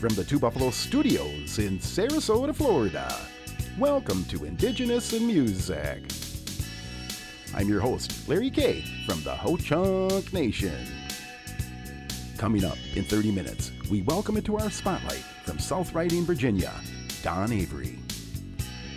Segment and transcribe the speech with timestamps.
[0.00, 3.14] from the Two Buffalo Studios in Sarasota, Florida.
[3.78, 6.02] Welcome to Indigenous in Music.
[7.54, 10.86] I'm your host, Larry K from the Ho Chunk Nation.
[12.38, 16.72] Coming up in 30 minutes, we welcome into our spotlight from South Riding, Virginia,
[17.22, 17.98] Dawn Avery.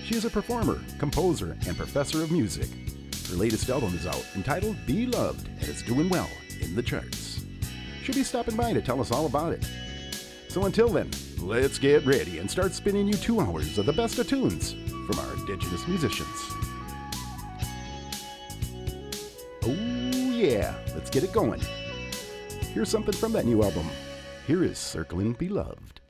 [0.05, 2.70] She is a performer, composer, and professor of music.
[3.29, 6.29] Her latest album is out entitled Be Loved and is doing well
[6.61, 7.43] in the charts.
[8.03, 9.70] She'll be stopping by to tell us all about it.
[10.53, 14.20] So until then, let's get ready and start spinning you two hours of the best
[14.20, 14.73] of tunes
[15.07, 16.30] from our Indigenous musicians.
[19.63, 19.73] Oh,
[20.31, 21.59] yeah, let's get it going.
[22.71, 23.89] Here's something from that new album.
[24.45, 26.02] Here is Circling Beloved.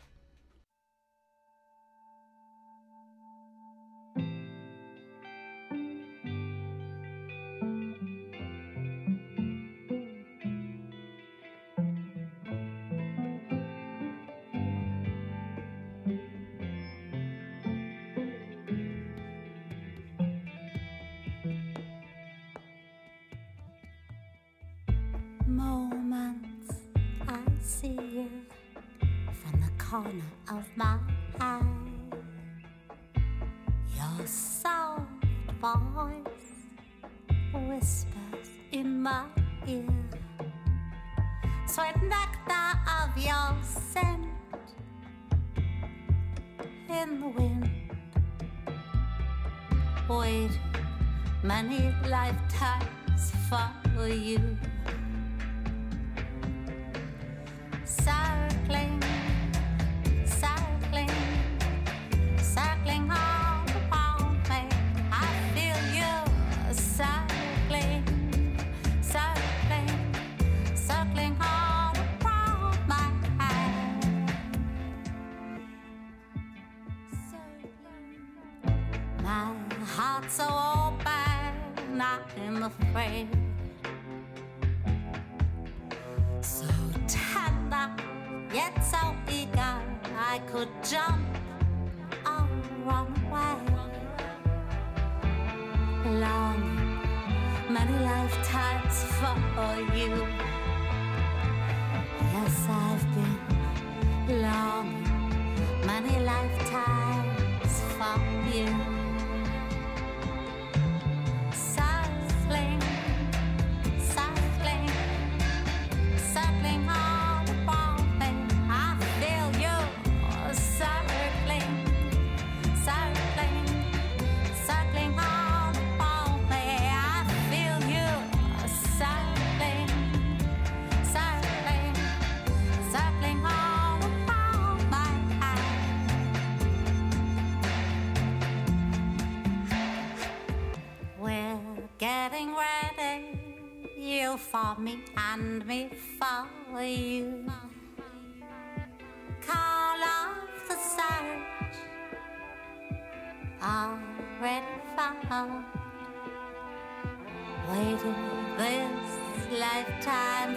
[159.73, 160.55] Lifetime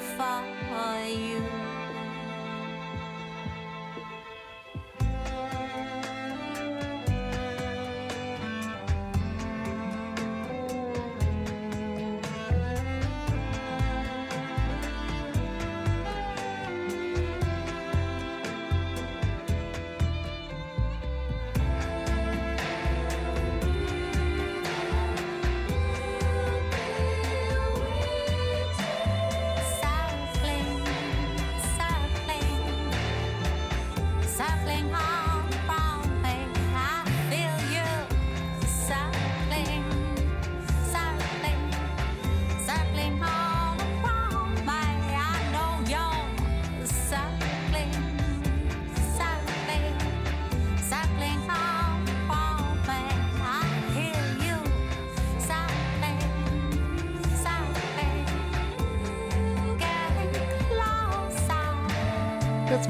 [0.68, 1.55] for you.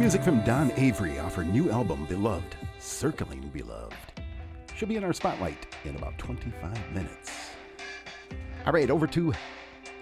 [0.06, 3.97] Music from Dawn Avery off her new album, Beloved, Circling Beloved.
[4.76, 7.50] She'll be in our spotlight in about 25 minutes.
[8.64, 9.35] All right, over to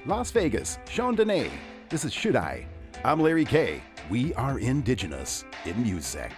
[0.04, 1.50] Las Vegas, Sean Dene.
[1.88, 2.66] This is Should I?
[3.02, 3.80] I'm Larry K.
[4.10, 6.32] We are indigenous in music.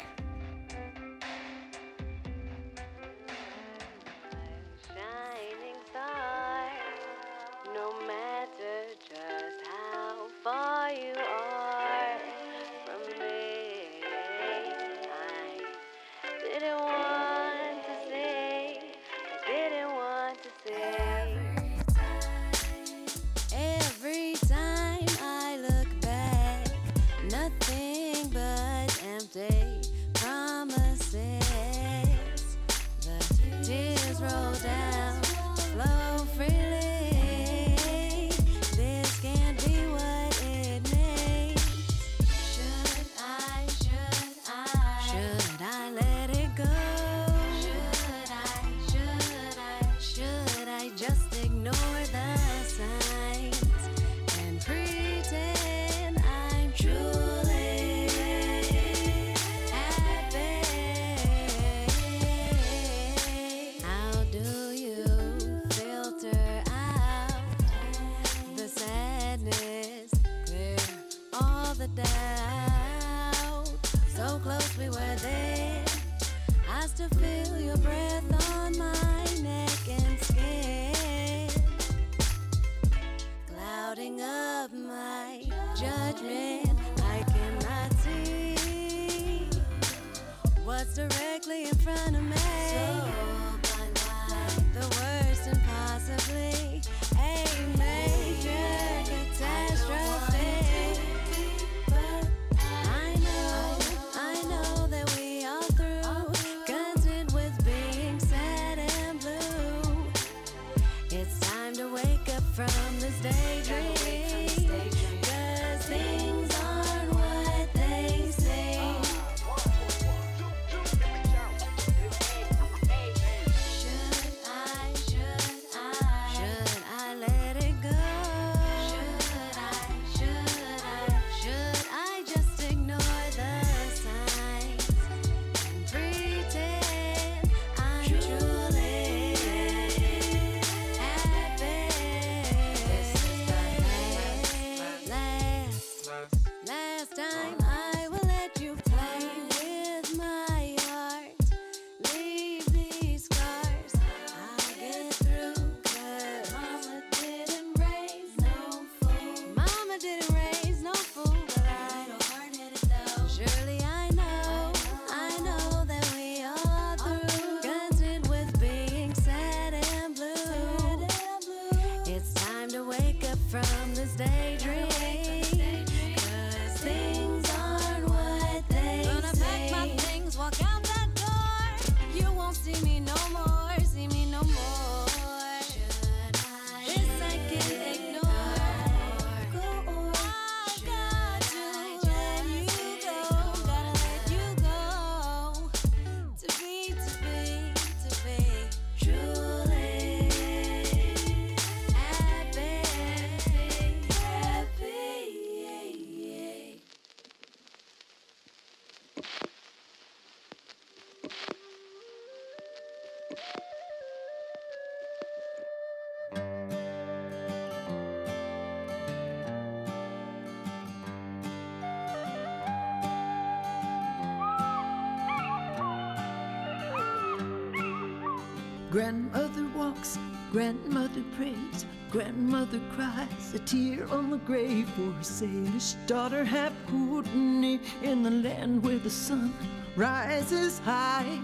[229.86, 230.18] walks,
[230.50, 237.80] grandmother prays, grandmother cries, a tear on the grave for her Salish daughter, half Houdini,
[238.02, 239.52] in the land where the sun
[239.96, 241.38] rises high.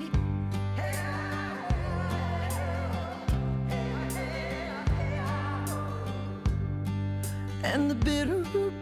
[7.65, 8.73] And the bitter root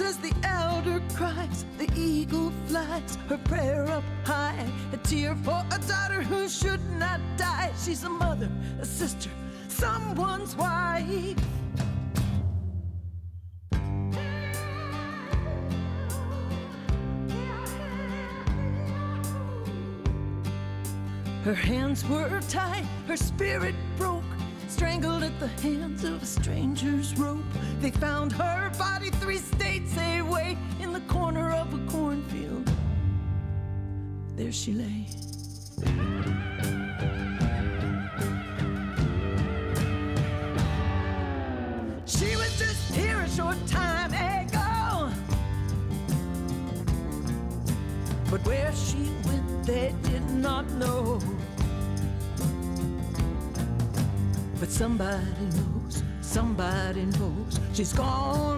[0.00, 5.78] as the elder cries, the eagle flies, her prayer up high, a tear for a
[5.86, 7.70] daughter who should not die.
[7.84, 8.31] She's a mother.
[21.44, 24.22] Her hands were tied, her spirit broke,
[24.68, 27.42] strangled at the hands of a stranger's rope.
[27.80, 32.70] They found her body three states away in the corner of a cornfield.
[34.36, 35.08] There she lay.
[54.82, 58.51] Somebody knows, somebody knows she's gone.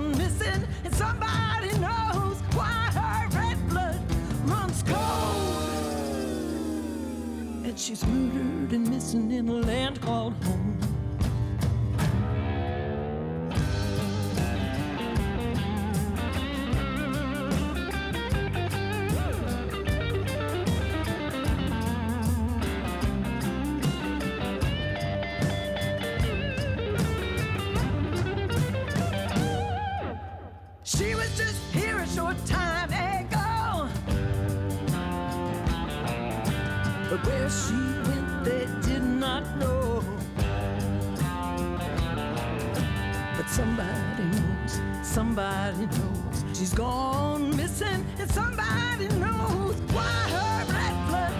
[45.14, 50.02] somebody knows she's gone missing, and somebody knows why
[50.34, 51.32] her red blood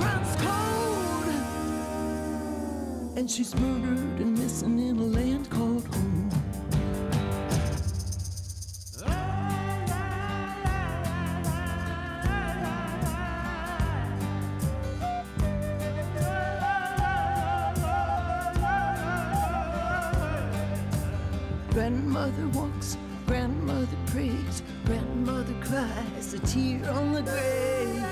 [0.00, 1.28] runs cold.
[3.18, 6.07] And she's murdered and missing in a land called home.
[25.78, 28.02] Cries a tear on the grave.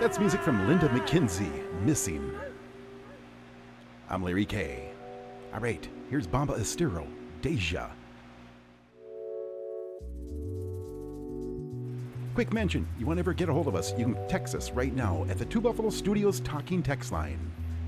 [0.00, 1.50] That's music from Linda McKenzie,
[1.82, 2.32] Missing.
[4.08, 4.92] I'm Larry K.
[5.52, 7.04] All right, here's Bomba Estéreo,
[7.42, 7.90] Deja.
[12.36, 14.70] Quick mention you want to ever get a hold of us, you can text us
[14.70, 17.40] right now at the Two Buffalo Studios talking text line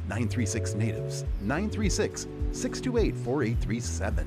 [0.09, 4.27] 936 Natives 936 628 4837.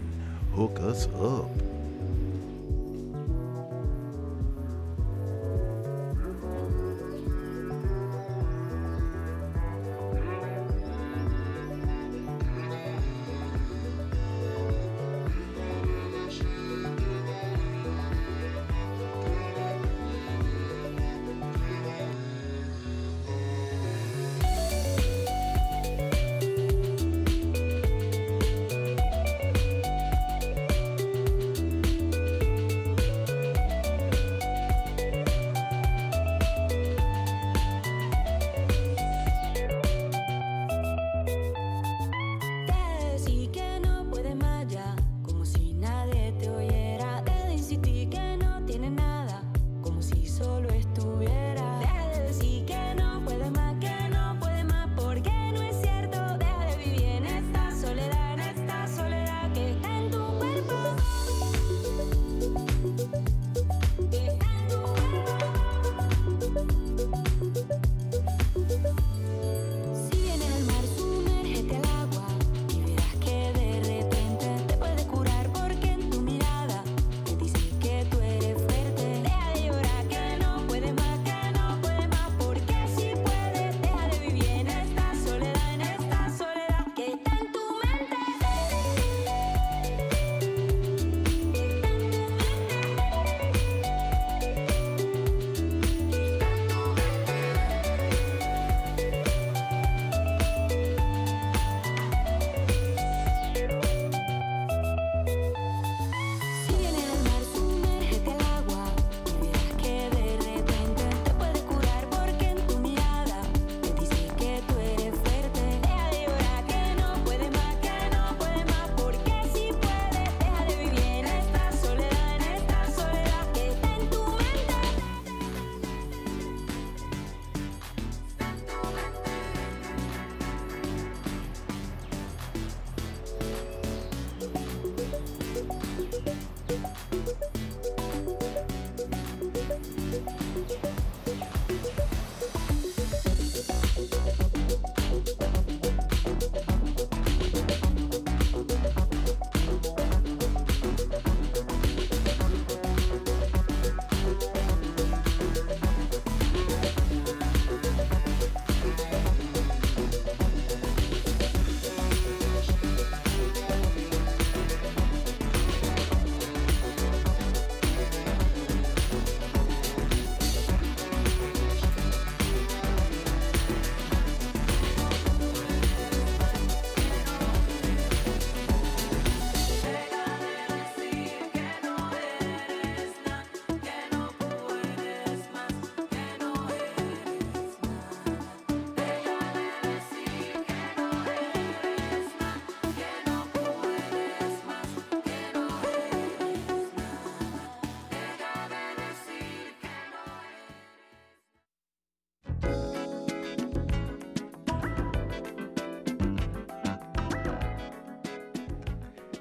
[0.54, 1.75] Hook us up.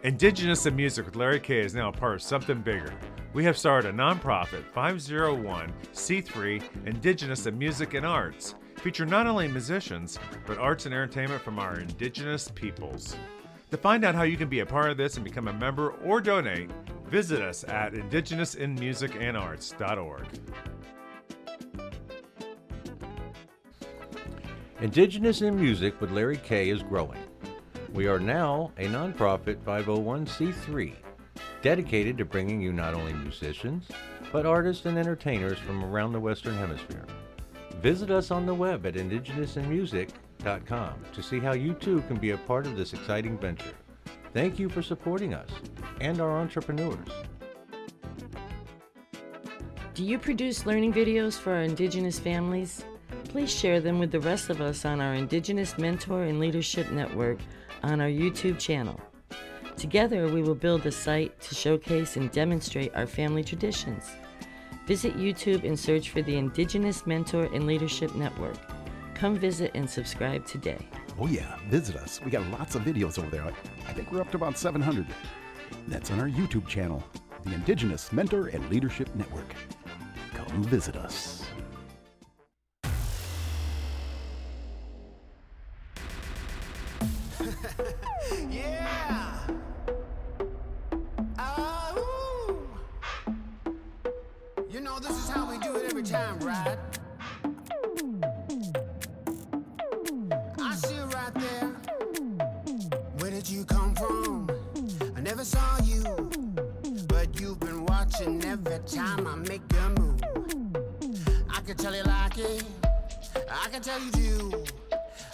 [0.05, 2.93] Indigenous in Music with Larry K is now a part of something bigger.
[3.33, 10.19] We have started a nonprofit 501c3 Indigenous in Music and Arts, feature not only musicians,
[10.47, 13.17] but arts and entertainment from our indigenous peoples.
[13.71, 15.93] To find out how you can be a part of this and become a member
[15.93, 16.71] or donate,
[17.07, 20.27] visit us at indigenousinmusicandarts.org.
[24.83, 27.21] Indigenous in Music with Larry K is growing.
[27.95, 30.95] We are now a nonprofit 501c3
[31.63, 33.87] dedicated to bringing you not only musicians,
[34.33, 37.05] but artists and entertainers from around the Western Hemisphere.
[37.81, 42.37] Visit us on the web at indigenousandmusic.com to see how you too can be a
[42.37, 43.75] part of this exciting venture.
[44.33, 45.51] Thank you for supporting us
[46.01, 46.99] and our entrepreneurs.
[49.95, 52.85] Do you produce learning videos for our Indigenous families?
[53.29, 57.39] Please share them with the rest of us on our Indigenous Mentor and Leadership Network
[57.85, 58.99] on our YouTube channel.
[59.77, 64.11] Together, we will build a site to showcase and demonstrate our family traditions.
[64.87, 68.57] Visit YouTube and search for the Indigenous Mentor and Leadership Network.
[69.15, 70.79] Come visit and subscribe today.
[71.19, 72.21] Oh, yeah, visit us.
[72.25, 73.45] We got lots of videos over there.
[73.87, 75.07] I think we're up to about 700.
[75.87, 77.05] That's on our YouTube channel,
[77.45, 79.55] the Indigenous Mentor and Leadership Network.
[80.33, 81.44] Come visit us.
[96.05, 96.79] Time, right?
[100.59, 101.69] I see you right there.
[103.19, 104.51] Where did you come from?
[105.17, 106.03] I never saw you,
[107.09, 110.21] but you've been watching every time I make a move.
[111.51, 112.65] I can tell you like it.
[113.51, 114.65] I can tell you do.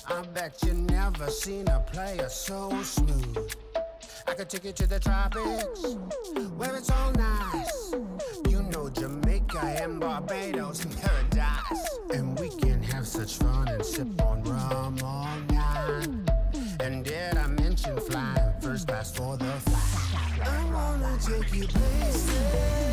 [0.07, 3.55] I bet you never seen a player so smooth.
[4.29, 5.97] I could take you to the tropics,
[6.57, 7.95] where it's all nice.
[9.61, 11.99] Jamaica and Barbados paradise.
[12.13, 16.09] And we can have such fun and sip on rum all night.
[16.81, 20.49] And did I mention flying first class for the flight?
[20.49, 22.90] I wanna take you places,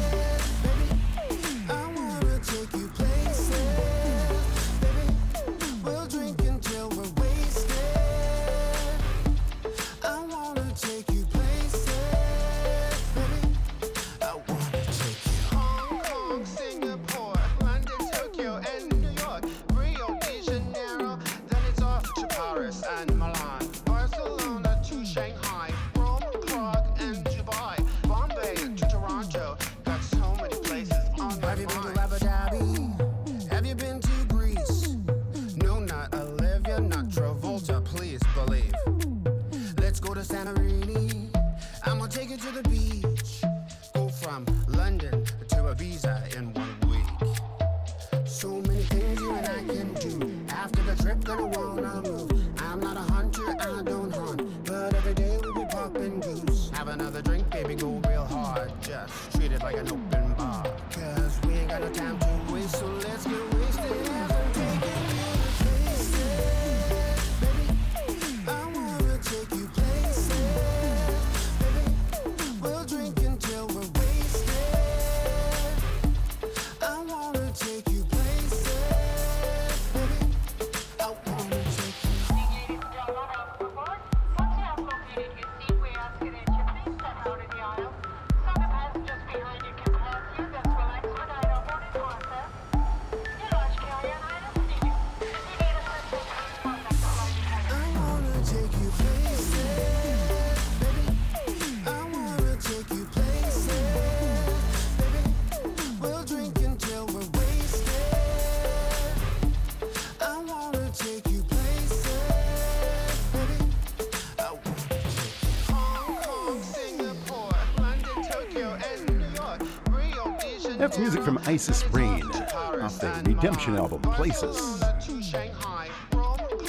[121.48, 124.84] Isis Rain off the Redemption album Places.
[125.32, 125.50] Hey,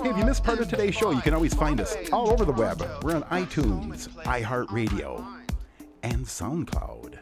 [0.04, 2.52] if you missed part of today's show, you can always find us all over the
[2.52, 2.80] web.
[3.02, 5.26] We're on iTunes, iHeartRadio,
[6.04, 7.18] and SoundCloud.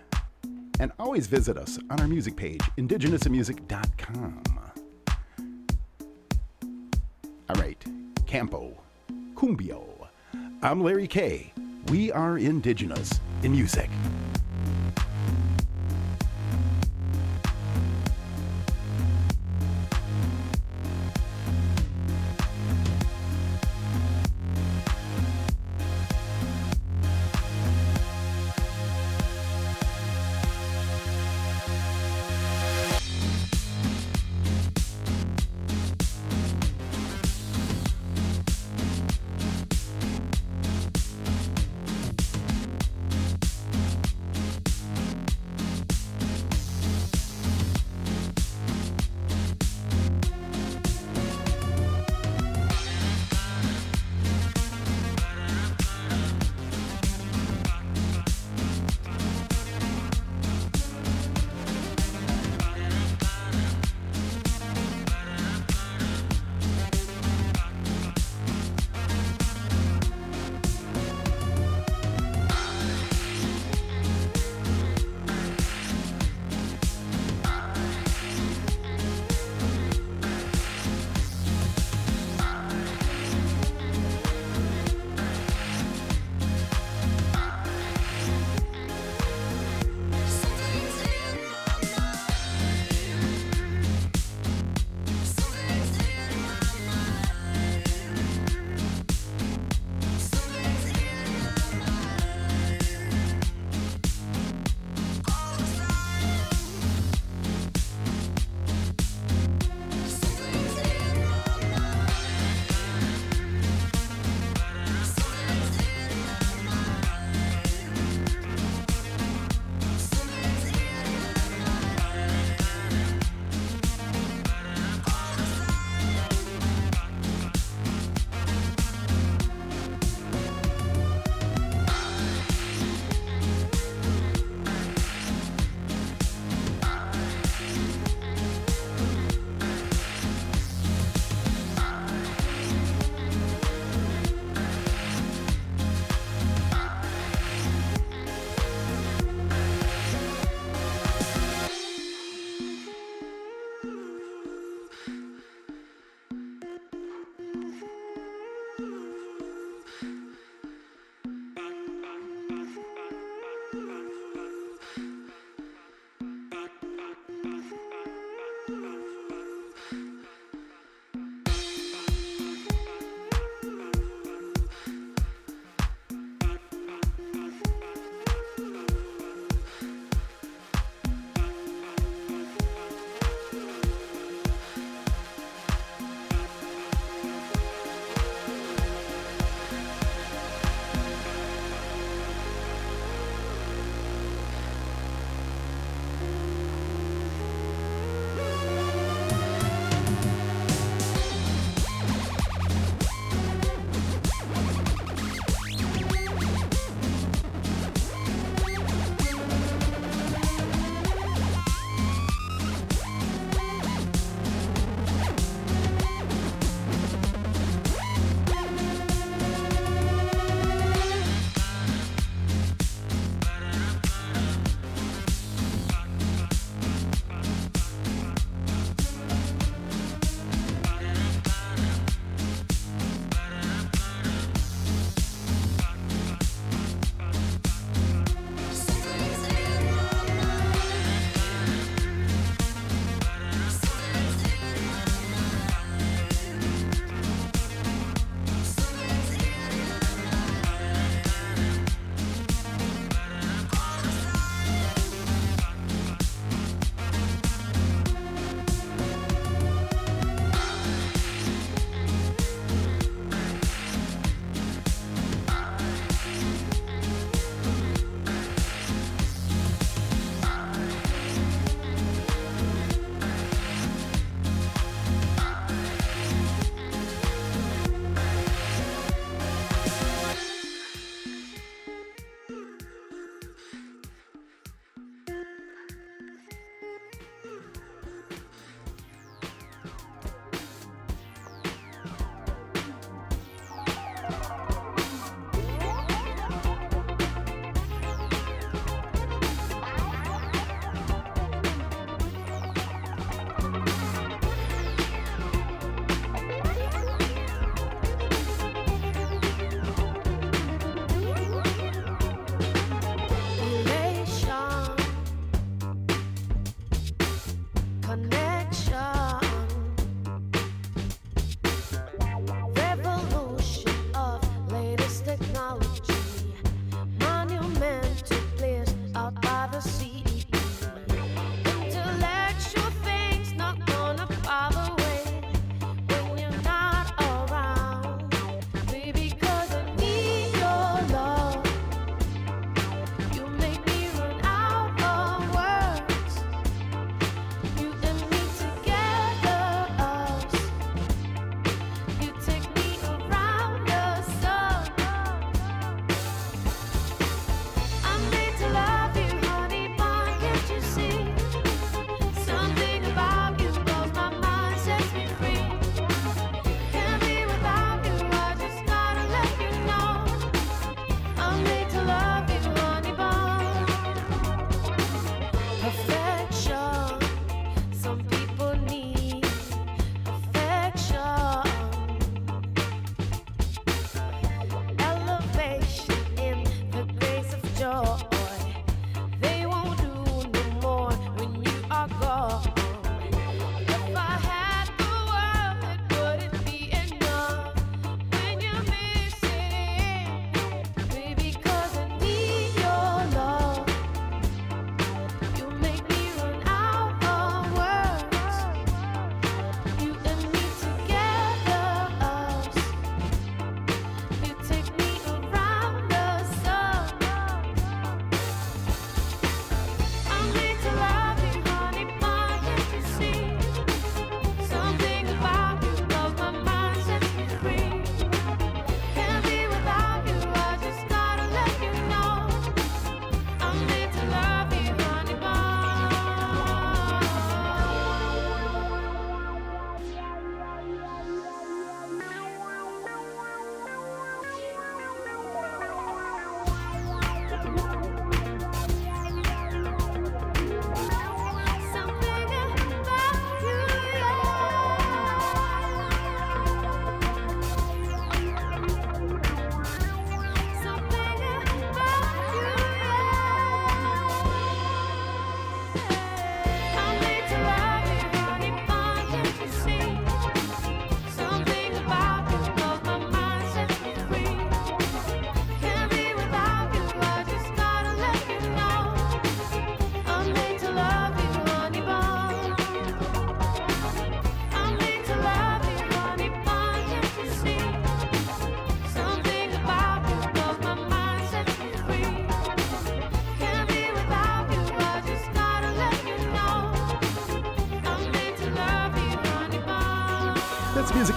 [0.81, 4.43] And always visit us on our music page, indigenousmusic.com.
[7.49, 7.83] All right,
[8.27, 8.77] Campo,
[9.35, 10.09] Cumbio.
[10.61, 11.55] I'm Larry K.
[11.89, 13.89] We are indigenous in music.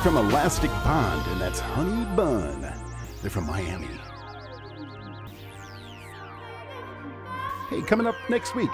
[0.02, 2.62] From Elastic Bond, and that's Honey Bun.
[3.22, 3.90] They're from Miami.
[7.70, 8.70] Hey, coming up next week,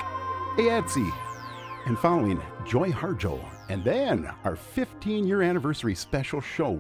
[0.58, 1.12] AATSE,
[1.88, 6.80] and following Joy Harjo, and then our 15 year anniversary special show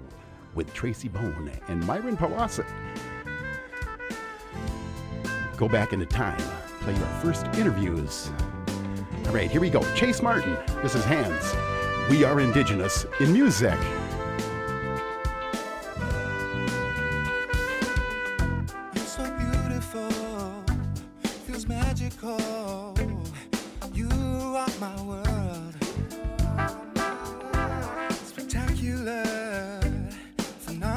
[0.53, 2.69] with Tracy Bone and Myron Pawasset.
[5.57, 6.39] Go back into time,
[6.81, 8.29] play your first interviews.
[9.25, 9.81] All right, here we go.
[9.95, 11.55] Chase Martin, this is Hands.
[12.11, 13.79] We are indigenous in music.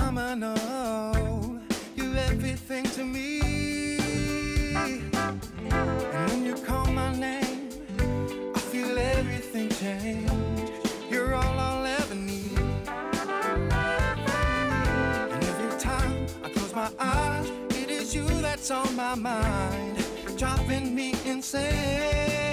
[0.08, 1.60] Phenomenal.
[1.94, 3.98] You're everything to me.
[4.74, 7.68] And when you call my name,
[8.54, 10.70] I feel everything change.
[11.10, 12.58] You're all I'll ever need.
[15.32, 19.98] And every time I close my eyes, it is you that's on my mind,
[20.38, 22.47] driving me insane.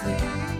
[0.00, 0.51] Endlessly.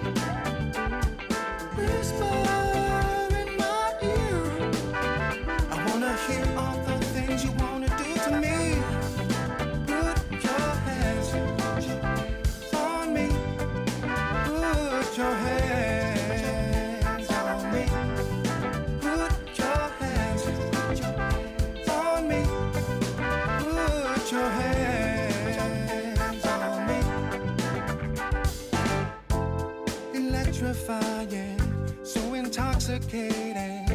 [33.12, 33.86] Intoxicating.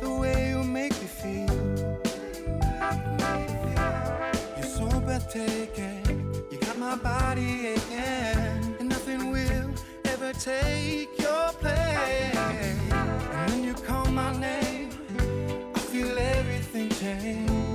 [0.00, 2.00] The way you make me feel.
[4.56, 6.46] You're so breathtaking.
[6.50, 9.70] You got my body aching, and nothing will
[10.06, 12.36] ever take your place.
[12.36, 14.90] And when you call my name,
[15.74, 17.73] I feel everything change.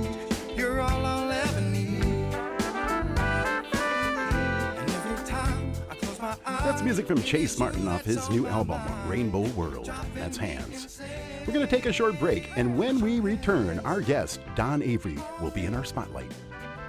[6.82, 9.92] Music from Chase Martin off his new album, Rainbow World.
[10.14, 11.00] That's Hands.
[11.46, 15.18] We're going to take a short break, and when we return, our guest, Dawn Avery,
[15.40, 16.32] will be in our spotlight,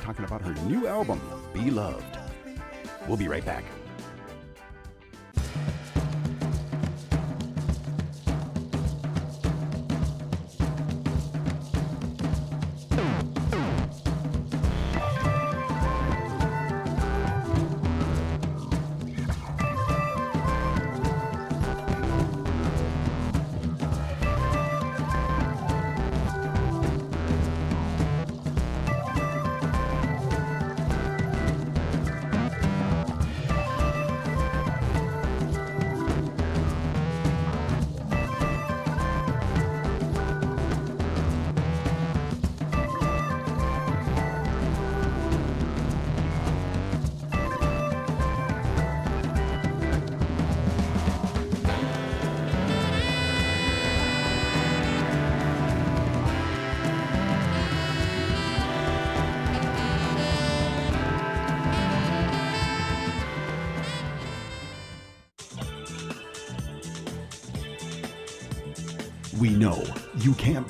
[0.02, 1.20] talking about her new album,
[1.54, 2.18] Be Loved.
[3.08, 3.66] We'll be right back.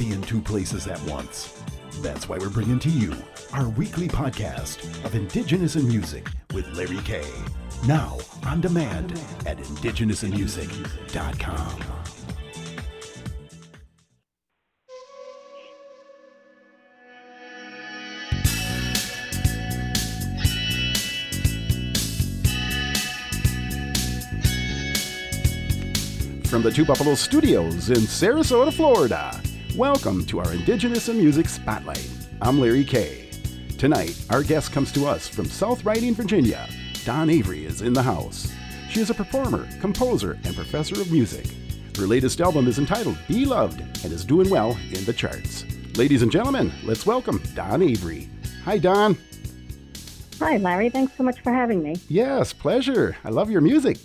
[0.01, 1.61] Be in two places at once.
[1.99, 3.15] That's why we're bringing to you
[3.53, 7.21] our weekly podcast of Indigenous in Music with Larry K.
[7.85, 9.11] Now on demand
[9.45, 11.83] at indigenousinmusic.com.
[26.45, 29.39] From the Two Buffalo Studios in Sarasota, Florida,
[29.75, 32.09] welcome to our Indigenous in Music Spotlight.
[32.41, 33.29] I'm Larry Kay.
[33.77, 36.67] Tonight, our guest comes to us from South Riding, Virginia.
[37.05, 38.51] Dawn Avery is in the house.
[38.89, 41.47] She is a performer, composer, and professor of music.
[41.95, 45.63] Her latest album is entitled Be Loved and is doing well in the charts.
[45.95, 48.29] Ladies and gentlemen, let's welcome Dawn Avery.
[48.65, 49.17] Hi, Dawn.
[50.39, 50.89] Hi, Larry.
[50.89, 51.95] Thanks so much for having me.
[52.09, 53.15] Yes, pleasure.
[53.23, 53.97] I love your music.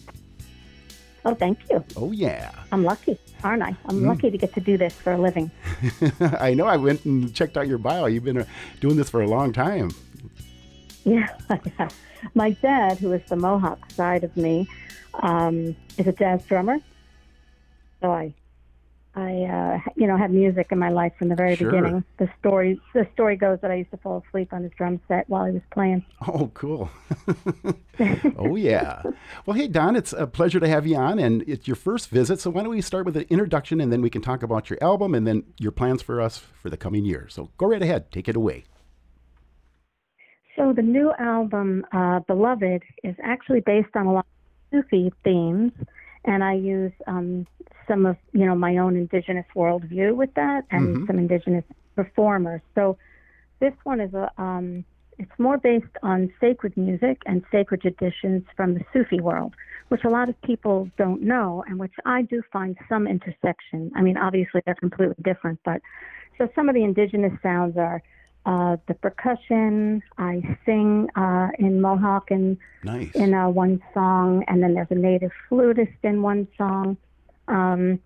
[1.26, 1.84] Oh, thank you.
[1.96, 2.52] Oh, yeah.
[2.70, 3.74] I'm lucky, aren't I?
[3.86, 5.50] I'm lucky to get to do this for a living.
[6.20, 8.06] I know I went and checked out your bio.
[8.06, 8.44] You've been uh,
[8.80, 9.90] doing this for a long time.
[11.02, 11.26] Yeah.
[12.34, 14.68] My dad, who is the Mohawk side of me,
[15.14, 16.78] um, is a jazz drummer.
[18.00, 18.32] So I,
[19.16, 21.70] I, uh, you know, had music in my life from the very Sure.
[21.70, 22.04] beginning.
[22.18, 25.26] The story, the story goes that I used to fall asleep on his drum set
[25.28, 26.04] while he was playing.
[26.28, 26.90] Oh, cool.
[28.36, 29.02] oh, yeah.
[29.46, 32.40] Well, hey, Dawn, it's a pleasure to have you on, and it's your first visit.
[32.40, 34.78] So, why don't we start with an introduction, and then we can talk about your
[34.82, 37.26] album and then your plans for us for the coming year.
[37.30, 38.12] So, go right ahead.
[38.12, 38.64] Take it away.
[40.56, 44.26] So the new album, uh, Beloved, is actually based on a lot
[44.72, 45.72] of Sufi themes,
[46.26, 47.46] and I use um,
[47.88, 51.06] some of you know my own indigenous worldview with that, and Mhm.
[51.06, 52.60] some indigenous performers.
[52.74, 52.98] So
[53.60, 54.84] this one is a um,
[55.18, 59.54] it's more based on sacred music and sacred traditions from the Sufi world,
[59.88, 63.90] which a lot of people don't know, and which I do find some intersection.
[63.94, 65.80] I mean, obviously they're completely different, but
[66.36, 68.02] so some of the indigenous sounds are
[68.46, 70.02] uh, the percussion.
[70.16, 73.10] I sing uh, in Mohawk in Nice.
[73.14, 76.96] in uh, one song, and then there's a native flutist in one song.
[77.48, 78.00] Um,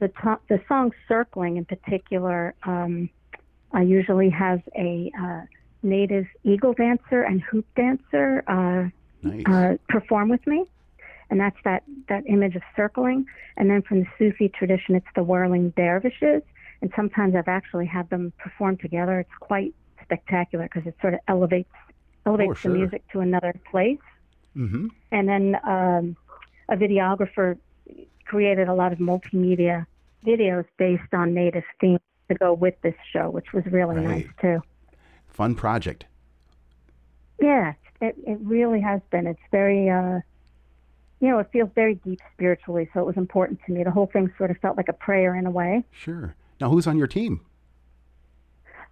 [0.00, 3.08] the to- the song "Circling" in particular, um,
[3.72, 5.42] I usually have a uh,
[5.82, 8.90] native eagle dancer and hoop dancer uh,
[9.22, 9.44] Nice.
[9.46, 10.66] uh, perform with me,
[11.30, 13.26] and that's that that image of circling.
[13.56, 16.42] And then from the Sufi tradition, it's the whirling dervishes,
[16.82, 19.20] and sometimes I've actually had them perform together.
[19.20, 21.70] It's quite spectacular because it sort of elevates
[22.24, 22.72] elevates sure.
[22.72, 23.98] the music to another place.
[24.56, 24.88] Mm-hmm.
[25.12, 26.16] And then um,
[26.68, 27.58] a videographer
[28.24, 29.86] created a lot of multimedia
[30.24, 34.60] videos based on native themes to go with this show, which was really nice too.
[35.28, 36.06] Fun project.
[37.40, 39.26] Yeah, it, it really has been.
[39.26, 40.20] It's very, uh,
[41.20, 43.84] you know, it feels very deep spiritually, so it was important to me.
[43.84, 45.84] The whole thing sort of felt like a prayer in a way.
[45.92, 46.34] Sure.
[46.60, 47.40] Now, who's on your team?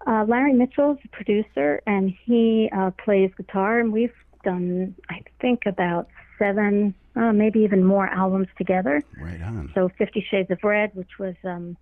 [0.06, 4.12] Uh, Larry Mitchell's a producer, and he uh, plays guitar, and we've
[4.42, 6.08] done, I think, about
[6.38, 9.02] seven, uh, maybe even more albums together.
[9.18, 9.70] Right on.
[9.74, 11.76] So Fifty Shades of Red, which was um,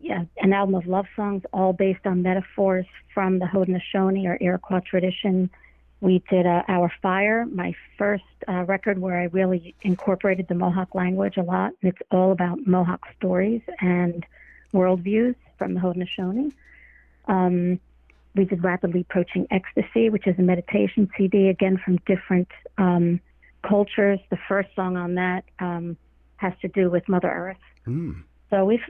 [0.00, 4.80] yeah, an album of love songs, all based on metaphors from the Haudenosaunee or Iroquois
[4.80, 5.50] tradition.
[6.00, 10.94] We did uh, Our Fire, my first uh, record where I really incorporated the Mohawk
[10.94, 11.72] language a lot.
[11.82, 14.24] And it's all about Mohawk stories and
[14.72, 16.52] worldviews from the Haudenosaunee.
[17.26, 17.80] Um,
[18.34, 22.48] we did Rapidly Approaching Ecstasy, which is a meditation CD, again from different
[22.78, 23.20] um,
[23.66, 24.20] cultures.
[24.30, 25.96] The first song on that um,
[26.36, 27.56] has to do with Mother Earth.
[27.86, 28.22] Mm.
[28.50, 28.82] So we've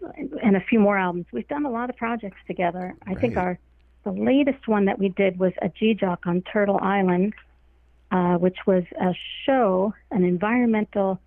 [0.42, 1.26] and a few more albums.
[1.32, 2.94] We've done a lot of projects together.
[3.06, 3.58] I think our
[4.04, 7.34] the latest one that we did was Ajijaak on Turtle Island,
[8.10, 9.14] uh, which was a
[9.44, 11.20] show, an environmental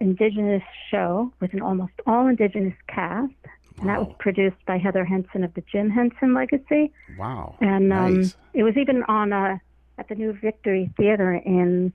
[0.00, 3.32] indigenous show with an almost all indigenous cast,
[3.78, 6.92] and that was produced by Heather Henson of the Jim Henson Legacy.
[7.18, 7.56] Wow.
[7.60, 8.36] And um, nice.
[8.54, 9.58] it was even on uh,
[9.98, 11.92] at the New Victory Theater in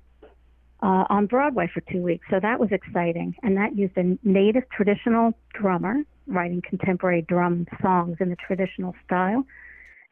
[0.84, 2.26] uh, on Broadway for two weeks.
[2.30, 3.36] So that was exciting.
[3.44, 9.46] And that used a native traditional drummer writing contemporary drum songs in the traditional style.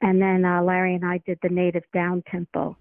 [0.02, 2.78] And then uh, Larry and I did the native down tempo.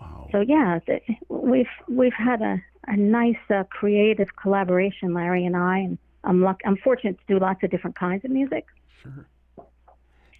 [0.00, 0.28] Wow.
[0.32, 5.78] So yeah, th- we've we've had a a nice uh, creative collaboration, Larry and I,
[5.78, 8.66] and I'm luck- I'm fortunate to do lots of different kinds of music.
[9.02, 9.26] Sure.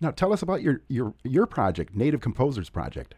[0.00, 3.14] Now, tell us about your your your project, Native Composers Project.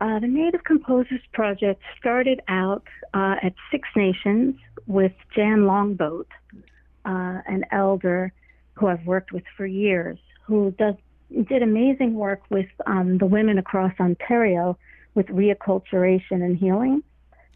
[0.00, 2.84] Uh, the Native Composers Project started out
[3.14, 6.28] uh, at Six Nations with Jan Longboat,
[7.04, 8.32] uh, an elder
[8.74, 10.96] who I've worked with for years, who does
[11.48, 14.76] did amazing work with um, the women across Ontario
[15.14, 17.02] with reacculturation and healing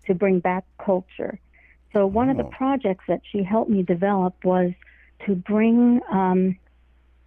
[0.06, 1.38] to bring back culture.
[1.92, 2.50] So one of the Oh.
[2.50, 4.72] projects that she helped me develop was
[5.26, 6.56] to bring um,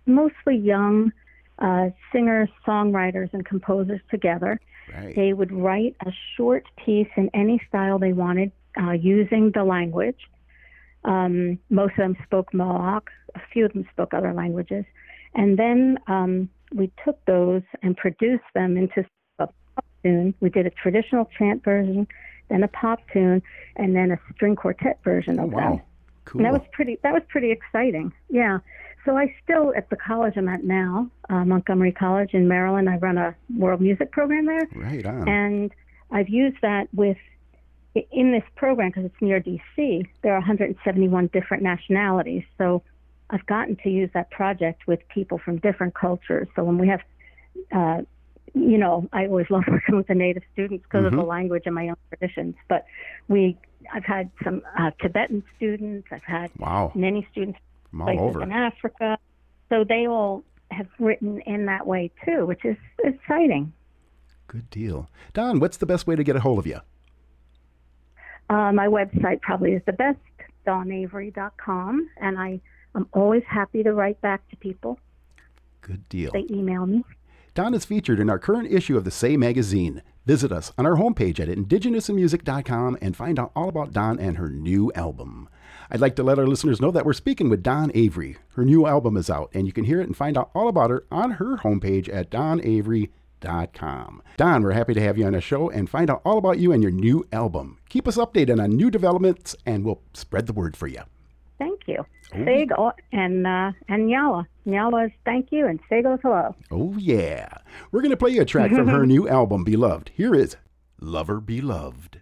[0.06, 1.12] mostly young
[1.60, 4.60] uh, singers, songwriters, and composers together.
[4.96, 5.16] Right.
[5.16, 8.52] They would write a short piece in any style they wanted
[8.82, 10.20] uh, using the language.
[11.04, 14.86] Um, most of them spoke Mohawk, a few of them spoke other languages.
[15.34, 19.06] And then um, we took those and produced them into
[19.40, 20.34] a pop tune.
[20.40, 22.08] We did a traditional chant version,
[22.52, 23.42] then a pop tune,
[23.76, 25.60] and then a string quartet version of them.
[25.60, 25.82] Wow.
[26.26, 26.40] Cool.
[26.40, 27.00] And that was pretty.
[27.04, 28.14] That was pretty exciting.
[28.30, 28.60] Yeah.
[29.06, 32.88] So I still at the college I'm at now, uh, Montgomery College in Maryland.
[32.88, 35.28] I run a world music program there, Right on.
[35.28, 35.72] and
[36.12, 37.18] I've used that with
[38.12, 40.06] in this program because it's near DC.
[40.22, 42.84] There are 171 different nationalities, so
[43.32, 46.48] I've gotten to use that project with people from different cultures.
[46.56, 47.02] So when we have
[47.72, 48.02] uh,
[48.54, 51.28] you know, I always love working with the native students because of the Mhm.
[51.28, 52.56] language and my own traditions.
[52.68, 52.86] But
[53.28, 53.58] we,
[53.94, 56.08] I've had some uh, Tibetan students.
[56.12, 56.92] I've had Wow.
[56.96, 58.44] many students From all over.
[58.44, 59.18] in Africa.
[59.70, 63.74] So they all have written in that way too, which is exciting.
[64.48, 65.10] Good deal.
[65.34, 66.80] Dawn, what's the best way to get a hold of you?
[68.50, 70.20] Uh, my website probably is the best,
[70.68, 72.60] DawnAvery.com, and I
[72.94, 75.00] I'm always happy to write back to people.
[75.80, 76.32] Good deal.
[76.34, 77.06] They email me.
[77.54, 80.02] Dawn is featured in our current issue of the Say magazine.
[80.26, 84.48] Visit us on our homepage at indigenousinmusic.com and find out all about Dawn and her
[84.50, 85.50] new album.
[85.90, 88.38] I'd like to let our listeners know that we're speaking with Dawn Avery.
[88.56, 90.92] Her new album is out, and you can hear it and find out all about
[90.92, 94.22] her on her homepage at dawnavery.com.
[94.38, 96.72] Dawn, we're happy to have you on the show and find out all about you
[96.72, 97.80] and your new album.
[97.90, 101.02] Keep us updated on new developments, and we'll spread the word for you.
[101.60, 102.06] Thank you.
[102.34, 104.46] Oh, and uh, and Nyala.
[104.66, 106.56] Nyala is thank you, and Sig hello.
[106.70, 107.50] Oh, yeah.
[107.92, 110.12] We're going to play you a track from her new album, Beloved.
[110.14, 110.56] Here is
[111.00, 112.22] Lover Beloved.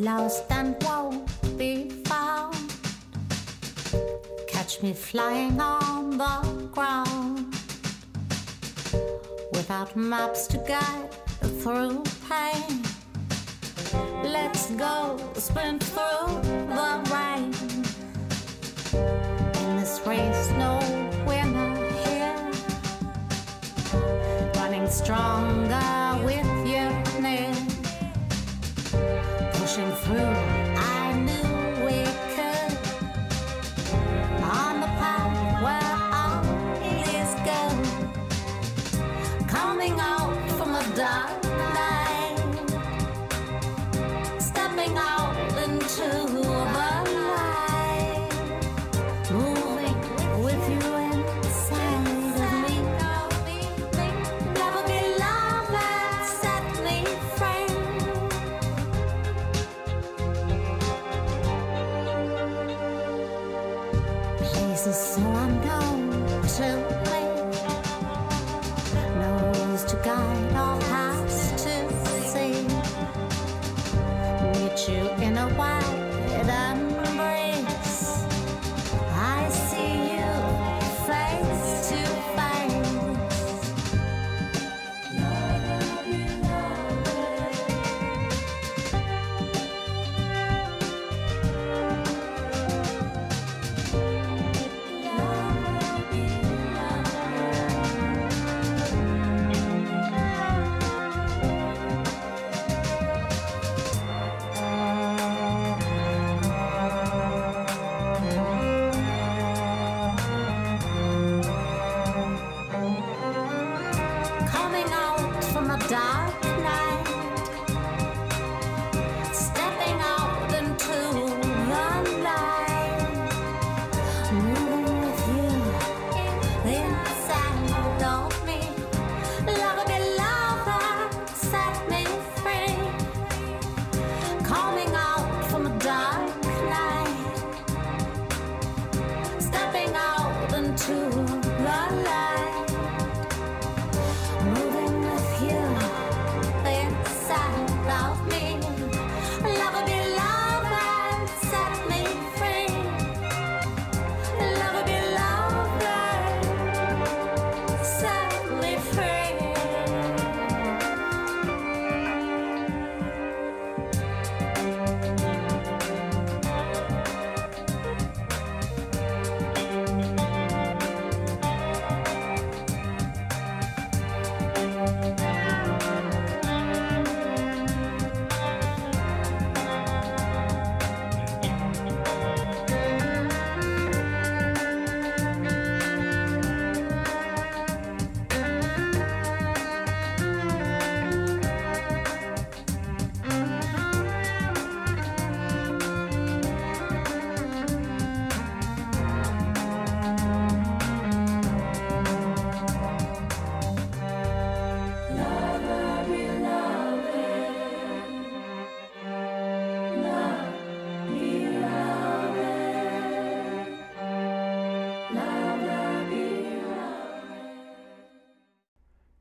[0.00, 1.28] Lost and won't
[1.58, 2.56] be found.
[4.48, 7.54] Catch me flying on the ground
[9.52, 11.12] without maps to guide
[11.60, 12.82] through pain.
[14.24, 16.40] Let's go sprint through
[16.76, 17.52] the rain.
[19.62, 20.78] In this race, no
[21.26, 21.74] winner
[22.04, 22.50] here.
[24.54, 26.00] Running stronger
[29.80, 30.39] pushing through.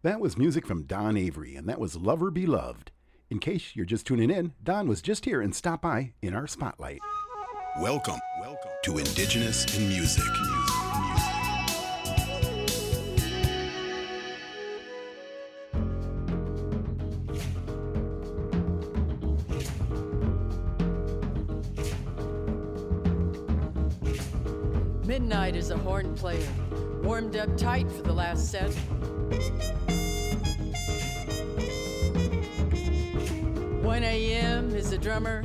[0.09, 2.89] That was music from Dawn Avery, and that was Lover Beloved.
[3.29, 6.47] In case you're just tuning in, Dawn was just here and stopped by in our
[6.47, 6.99] spotlight.
[7.79, 8.71] Welcome, Welcome.
[8.85, 10.23] to Indigenous in Music.
[10.25, 10.89] music.
[25.05, 26.49] Midnight is a horn player,
[27.03, 28.75] warmed up tight for the last set,
[34.99, 35.41] drummer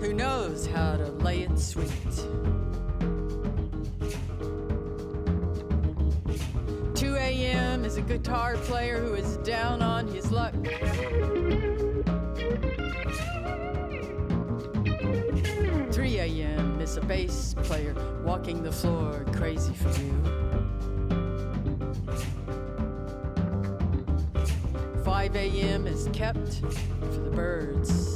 [0.00, 1.90] who knows how to lay it sweet.
[6.94, 7.84] 2 a.m.
[7.84, 10.54] is a guitar player who is down on his luck.
[15.92, 16.80] 3 a.m.
[16.80, 17.94] is a bass player
[18.24, 20.46] walking the floor crazy for you.
[25.04, 25.86] 5 a.m.
[25.86, 26.60] is kept
[27.00, 28.15] for the birds.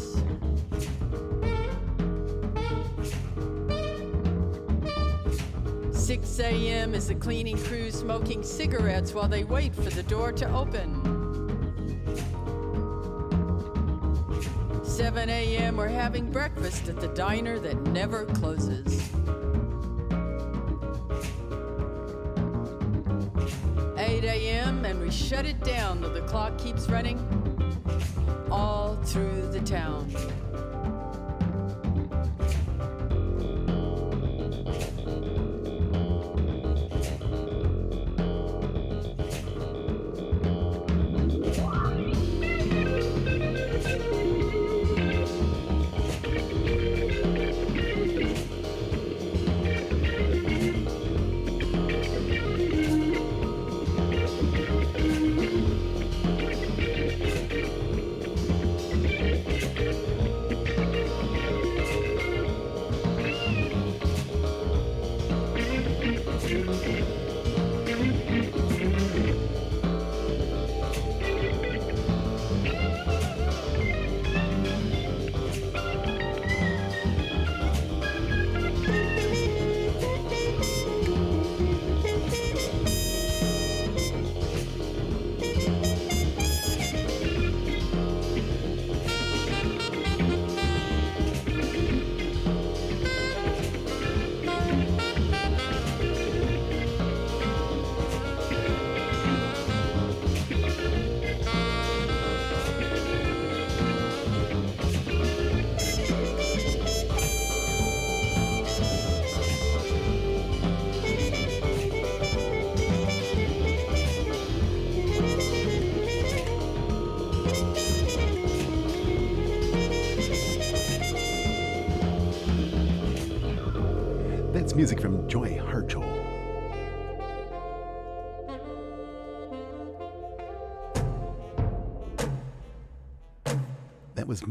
[6.11, 6.92] Six a.m.
[6.92, 10.92] is the cleaning crew smoking cigarettes while they wait for the door to open.
[14.82, 15.76] 7 a.m.
[15.76, 19.08] we're having breakfast at the diner that never closes.
[23.96, 24.84] 8 a.m.
[24.84, 27.20] and we shut it down though the clock keeps running
[28.50, 30.12] all through the town.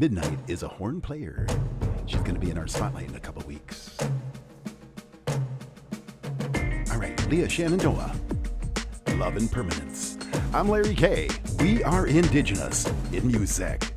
[0.00, 1.46] Midnight is a horn player.
[2.06, 3.98] She's going to be in our spotlight in a couple weeks.
[6.90, 8.10] All right, Leah Shenandoah.
[9.16, 10.16] Love and Permanence.
[10.54, 11.28] I'm Larry K.
[11.58, 13.89] We are indigenous in music.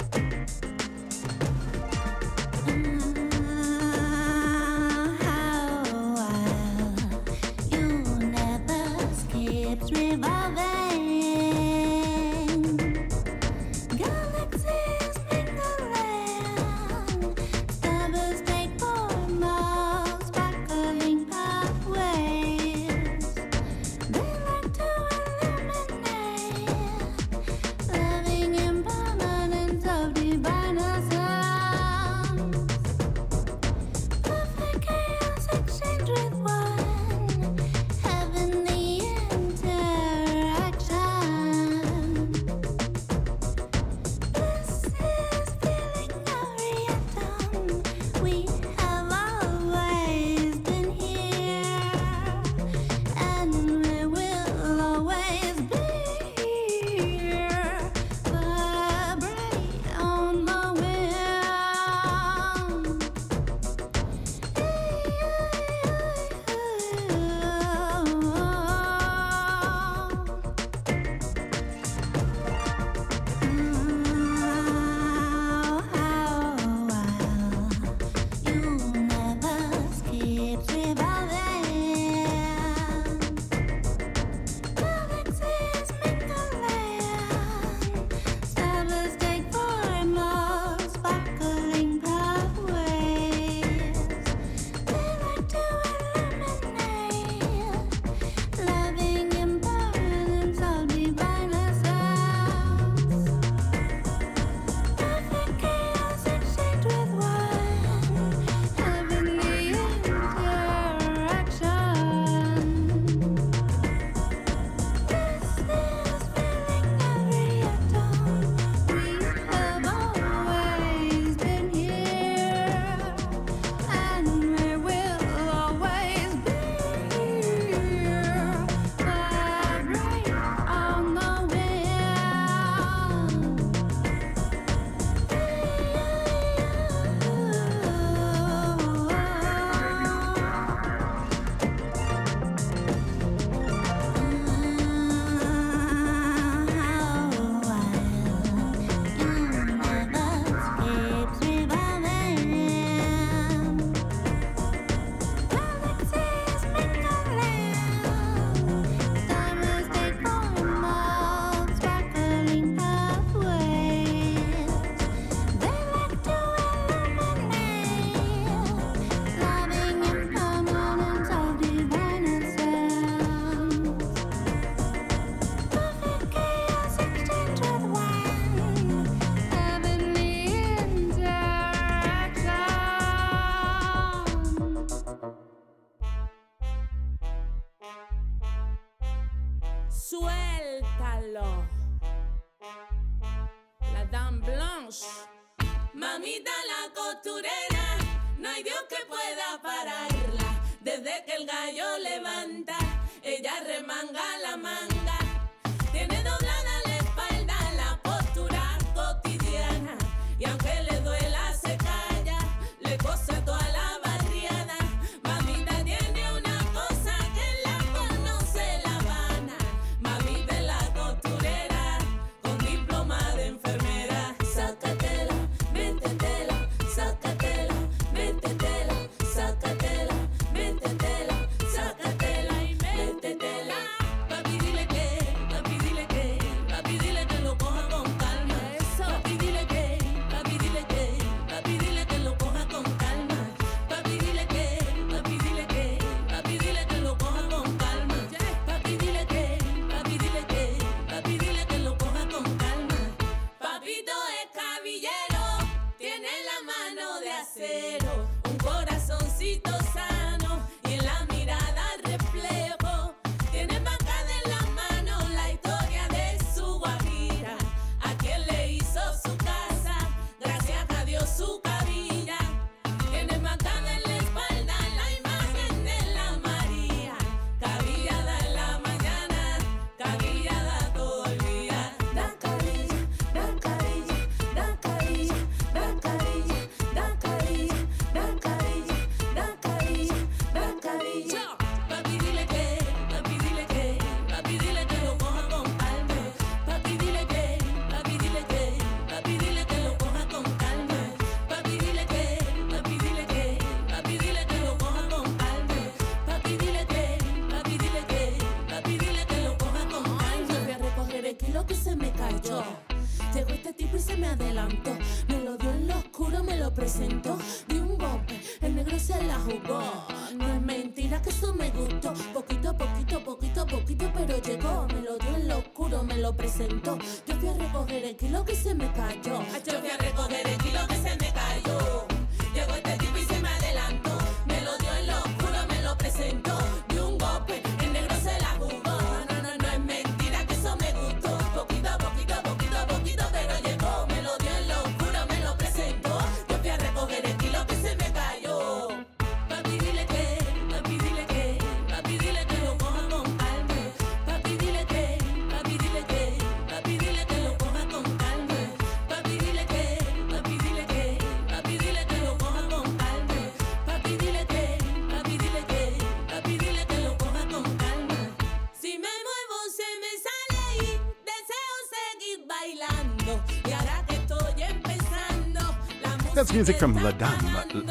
[376.53, 377.83] Music from La Dame que,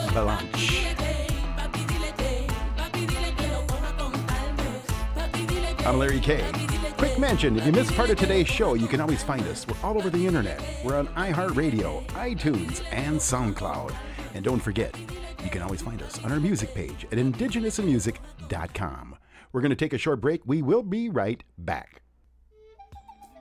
[5.85, 6.45] I'm Larry K.
[6.97, 9.67] Quick mention if you missed part of today's show, you can always find us.
[9.67, 10.63] We're all over the internet.
[10.85, 13.93] We're on iHeartRadio, iTunes, and SoundCloud.
[14.35, 14.97] And don't forget,
[15.43, 19.17] you can always find us on our music page at indigenousinmusic.com.
[19.53, 20.41] We're going to take a short break.
[20.47, 22.03] We will be right back.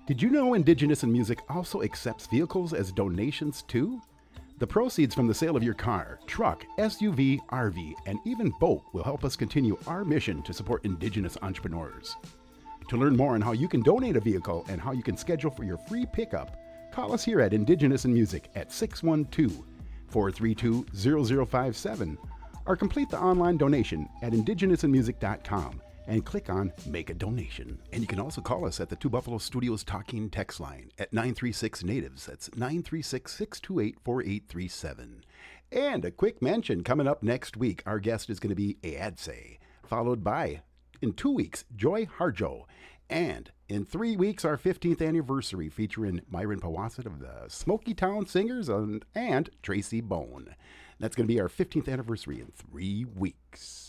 [0.07, 4.01] Did you know Indigenous in Music also accepts vehicles as donations too?
[4.61, 9.03] The proceeds from the sale of your car, truck, SUV, RV, and even boat will
[9.03, 12.15] help us continue our mission to support Indigenous entrepreneurs.
[12.89, 15.49] To learn more on how you can donate a vehicle and how you can schedule
[15.49, 16.61] for your free pickup,
[16.93, 19.65] call us here at Indigenous in Music at 612
[20.09, 22.15] 432 0057
[22.67, 25.81] or complete the online donation at indigenousinmusic.com
[26.11, 27.79] and click on Make a Donation.
[27.93, 31.13] And you can also call us at the Two Buffalo Studios Talking Text line at
[31.13, 32.25] 936 Natives.
[32.25, 35.23] That's 936 628 4837.
[35.71, 39.57] And a quick mention coming up next week, our guest is going to be Eadse,
[39.85, 40.63] followed by,
[41.01, 42.65] in two weeks, Joy Harjo.
[43.09, 48.67] And in three weeks, our 15th anniversary featuring Myron Powasset of the Smoky Town Singers
[48.67, 50.55] and, and Tracy Bone.
[50.99, 53.80] That's going to be our 15th anniversary in three weeks.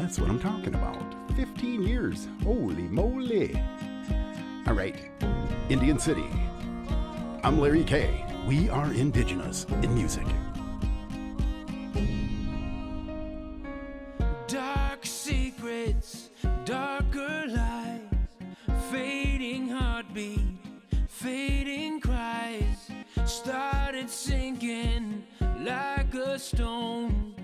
[0.00, 1.02] That's what I'm talking about.
[1.34, 2.28] 15 years.
[2.44, 3.60] Holy moly.
[4.66, 4.94] All right,
[5.68, 6.28] Indian City.
[7.42, 8.24] I'm Larry K.
[8.46, 10.26] We are indigenous in music.
[14.46, 16.30] Dark secrets,
[16.64, 18.00] darker lies,
[18.92, 20.58] fading heartbeat,
[21.08, 22.90] fading cries,
[23.24, 25.24] started sinking
[25.60, 27.34] like a stone,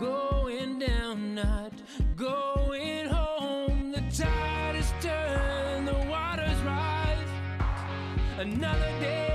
[0.00, 1.67] going down, not
[8.38, 9.27] another day.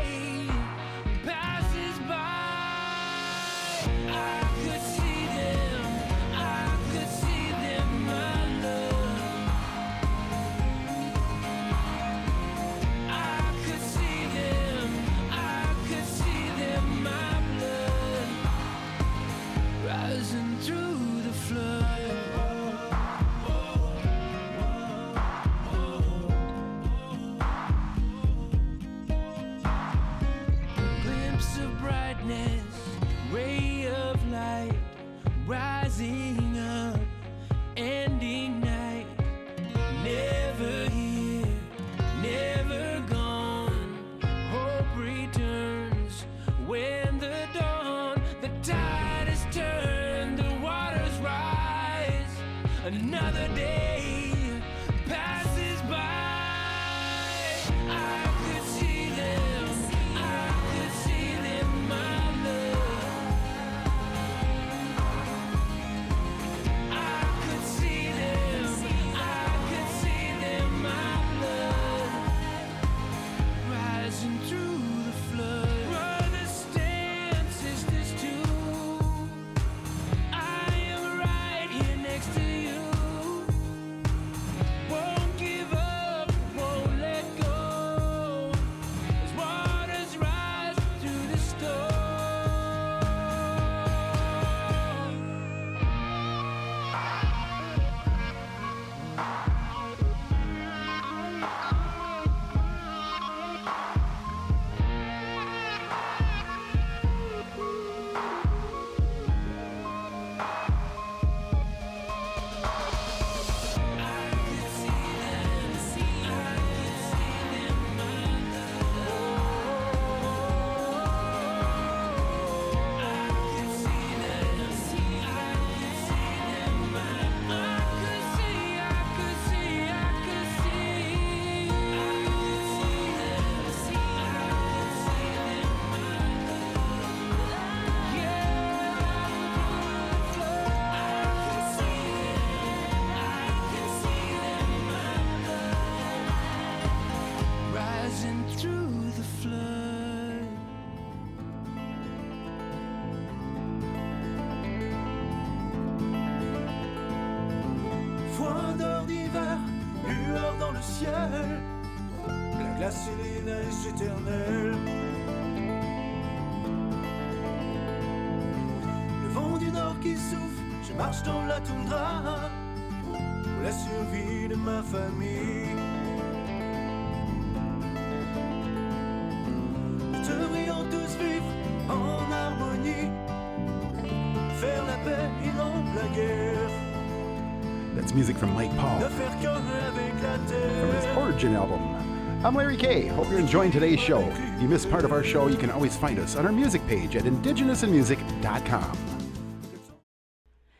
[192.74, 193.10] 3K.
[193.10, 194.22] Hope you're enjoying today's show.
[194.22, 196.86] If you missed part of our show, you can always find us on our music
[196.88, 198.98] page at indigenousinmusic.com.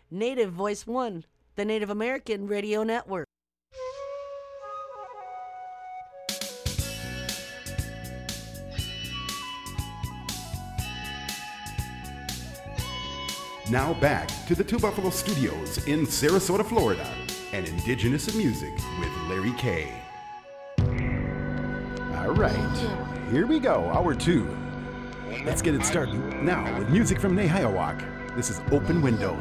[0.10, 1.26] Native Voice One,
[1.56, 3.28] the Native American Radio Network.
[13.70, 17.08] Now back to the Two Buffalo Studios in Sarasota, Florida,
[17.54, 19.92] and Indigenous of Music with Larry Kay.
[22.24, 22.56] All right,
[23.30, 24.48] here we go, hour two.
[25.44, 28.36] Let's get it started now with music from Nehiyawak.
[28.38, 29.38] This is Open Window.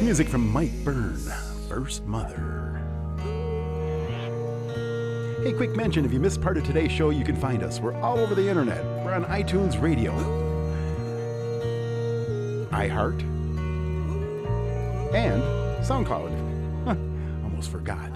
[0.00, 1.30] Music from Mike Byrne,
[1.68, 2.82] First Mother.
[5.42, 7.80] Hey, quick mention if you missed part of today's show, you can find us.
[7.80, 8.82] We're all over the internet.
[9.04, 10.12] We're on iTunes Radio,
[12.70, 13.20] iHeart,
[15.14, 15.42] and
[15.84, 17.42] SoundCloud.
[17.44, 18.10] Almost forgot.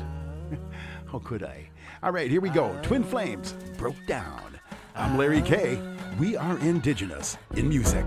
[1.13, 1.69] How could I?
[2.03, 2.79] All right, here we go.
[2.83, 4.59] Twin Flames broke down.
[4.97, 5.79] I'm Larry K.
[6.19, 8.07] We are indigenous in music.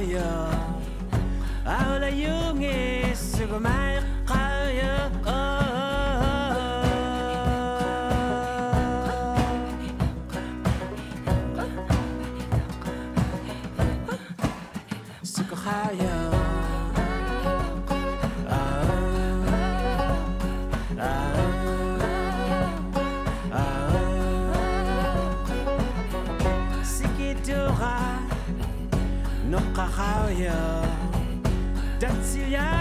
[0.00, 0.48] yo, yo.
[1.66, 3.14] Oh, la Jung et
[32.00, 32.77] Dann zieh ja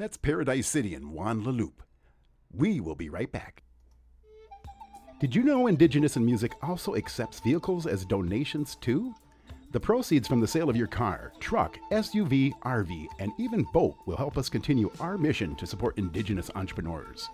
[0.00, 1.66] That's Paradise City in Juan La.
[2.54, 3.62] We will be right back.
[5.20, 9.14] Did you know Indigenous in Music also accepts vehicles as donations too?
[9.72, 14.16] The proceeds from the sale of your car, truck, SUV, RV, and even boat will
[14.16, 17.28] help us continue our mission to support Indigenous entrepreneurs.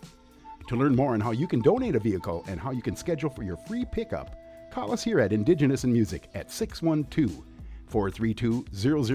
[0.66, 3.30] To learn more on how you can donate a vehicle and how you can schedule
[3.30, 4.34] for your free pickup,
[4.72, 7.44] call us here at Indigenous in Music at 612
[7.86, 8.64] 432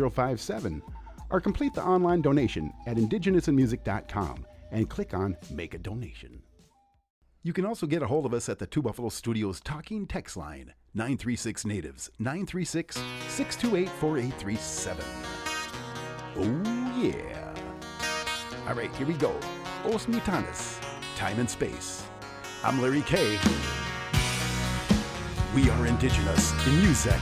[0.10, 0.82] 0057
[1.32, 6.42] or complete the online donation at indigenousinmusic.com and click on Make a Donation.
[7.44, 10.38] You can also get a hold of us at the Two Buffalo Studios talking text
[10.38, 12.98] line 936 Natives 936
[13.28, 15.06] 628 4837.
[16.38, 17.54] Oh, yeah.
[18.68, 19.36] All right, here we go.
[19.86, 20.80] Os Mutanas,
[21.16, 22.04] Time and Space.
[22.64, 23.40] I'm Larry K.
[25.56, 27.20] We are indigenous in music.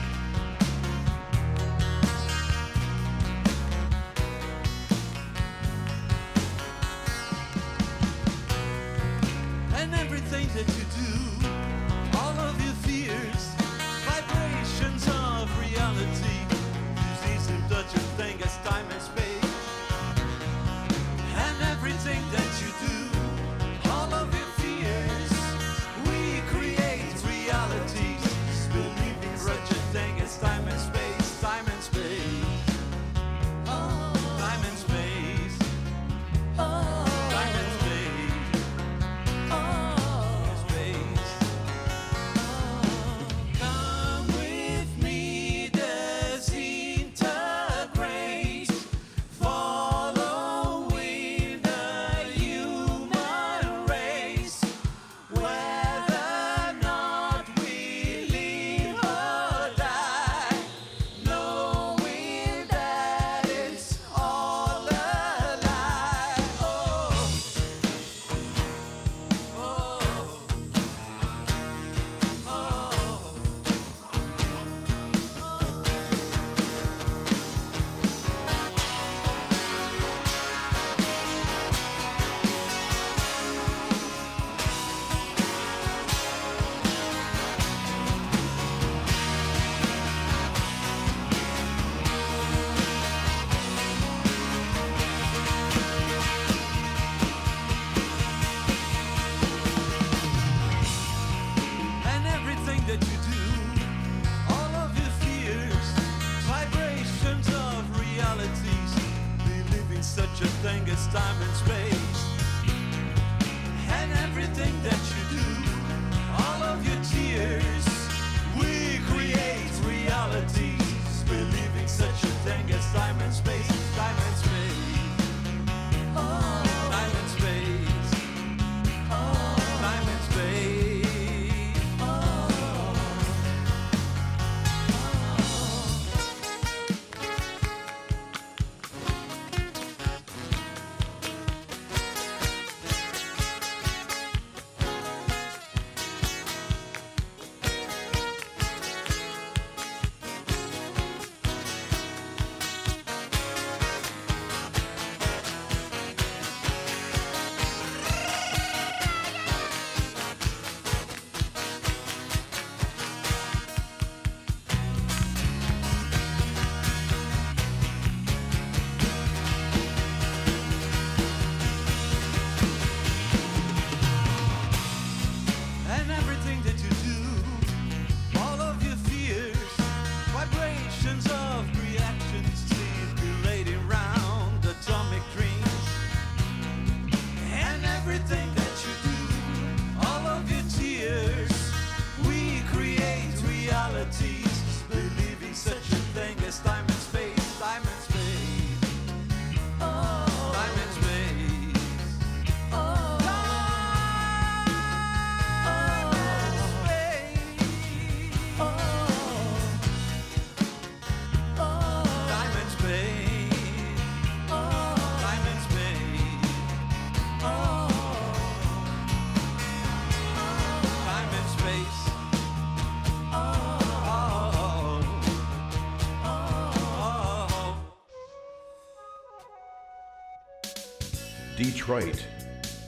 [231.89, 232.23] Detroit,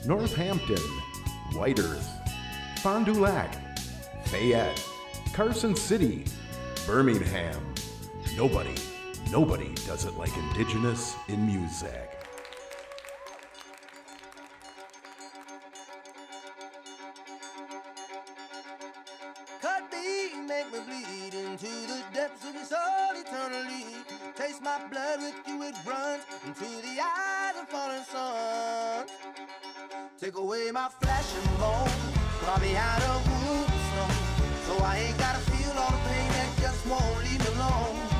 [0.06, 0.76] Northampton,
[1.54, 2.08] White Earth,
[2.82, 3.52] Fond du Lac,
[4.26, 4.80] Fayette,
[5.32, 6.24] Carson City,
[6.86, 7.74] Birmingham.
[8.36, 8.76] Nobody,
[9.28, 12.21] nobody does it like Indigenous in music.
[30.22, 31.90] Take away my flesh and bone,
[32.44, 34.76] brought me out of wood and stone.
[34.78, 38.11] So I ain't gotta feel all the pain that just won't leave me alone.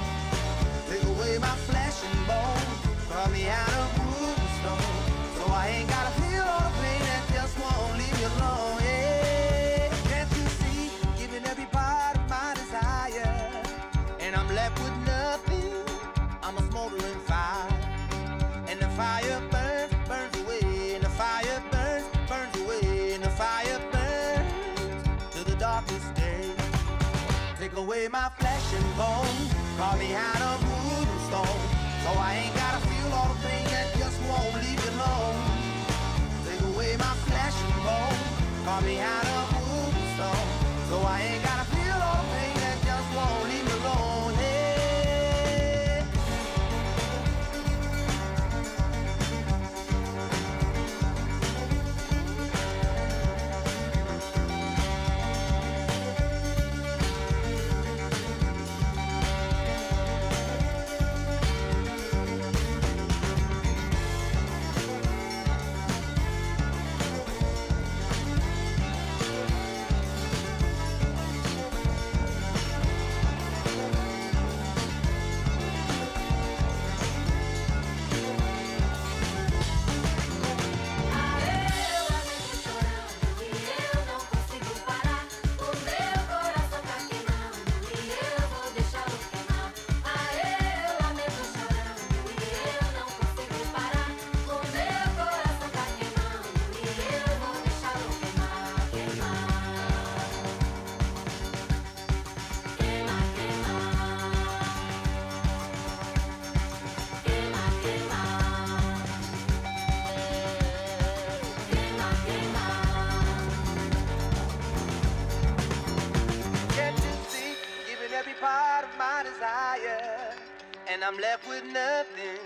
[120.92, 122.38] and I'm left with nothing.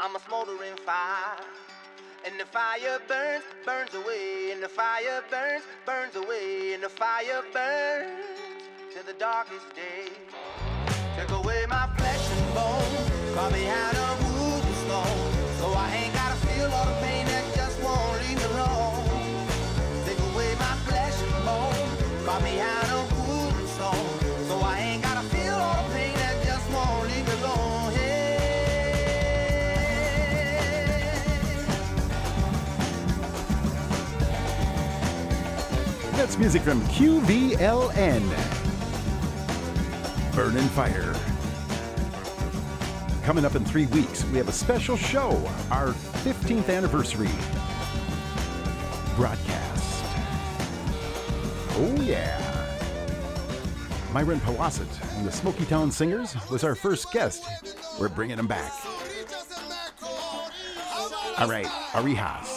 [0.00, 1.38] I'm a smoldering fire.
[2.26, 7.42] And the fire burns, burns away, and the fire burns, burns away, and the fire
[7.52, 8.40] burns
[8.92, 10.08] to the darkest day.
[11.16, 13.95] Take away my flesh and bone, call me out.
[36.26, 38.20] That's music from QVLN.
[40.34, 41.14] Burning Fire.
[43.22, 45.30] Coming up in three weeks, we have a special show,
[45.70, 45.92] our
[46.24, 47.30] 15th anniversary
[49.14, 50.04] broadcast.
[51.76, 52.42] Oh, yeah.
[54.12, 57.46] Myron Powasset and the Smoky Town Singers was our first guest.
[58.00, 58.72] We're bringing them back.
[61.38, 62.55] All right, Arihas.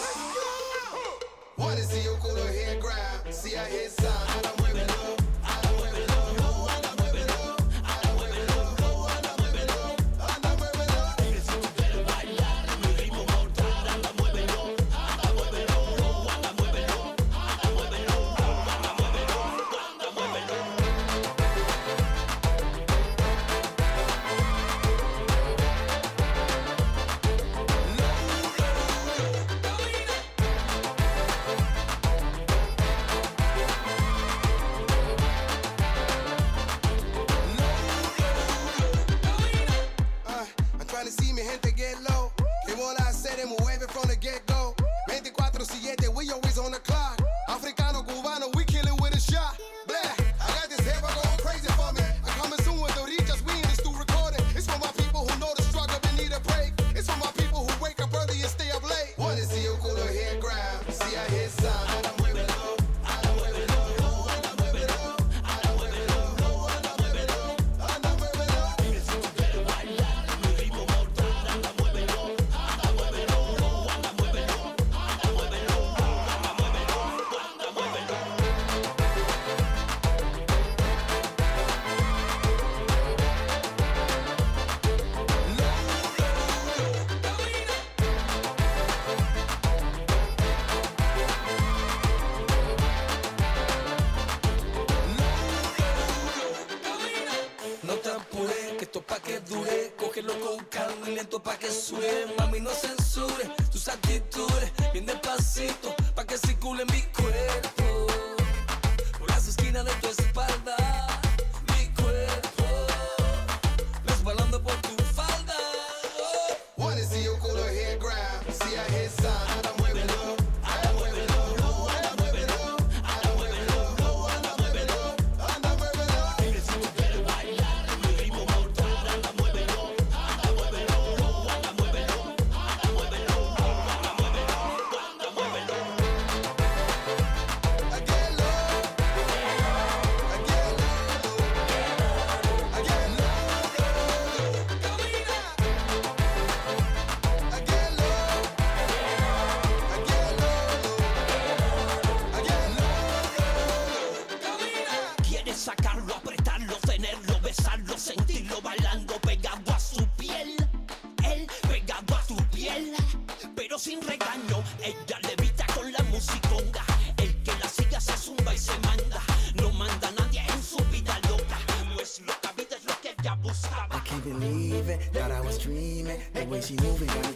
[176.69, 177.28] Way moving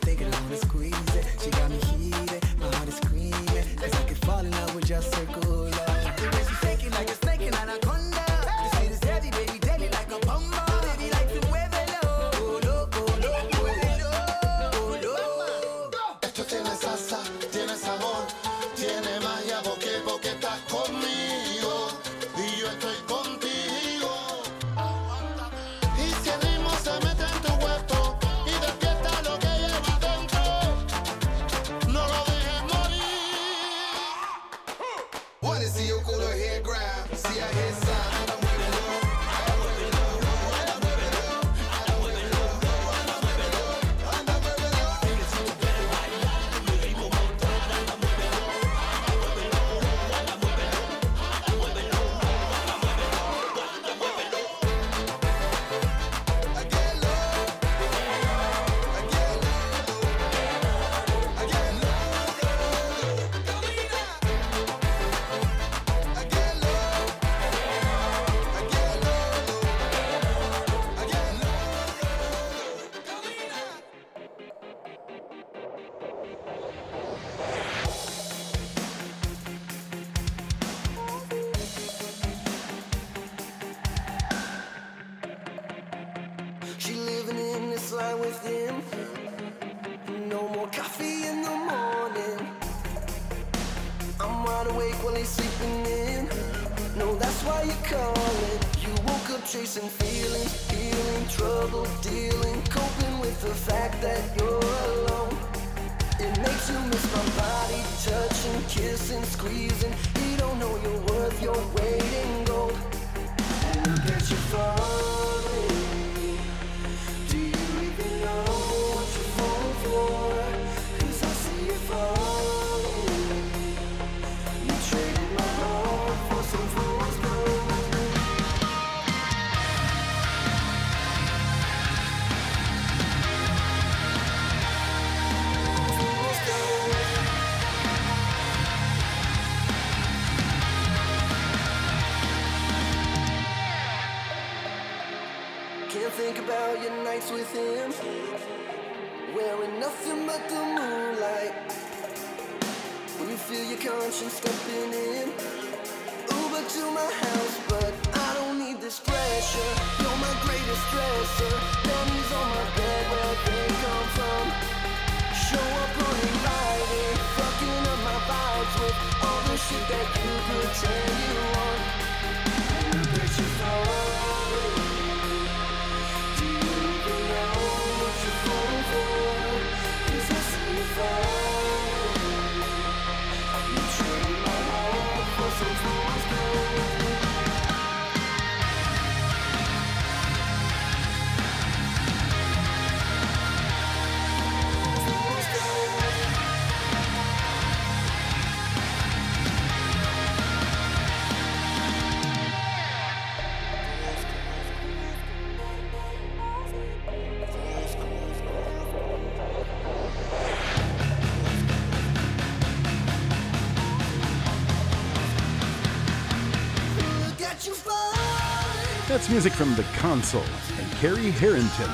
[219.23, 220.43] That's music from The Console
[220.77, 221.89] and Carrie Harrington,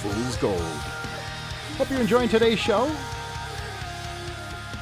[0.00, 0.60] Fool's Gold.
[1.76, 2.90] Hope you're enjoying today's show.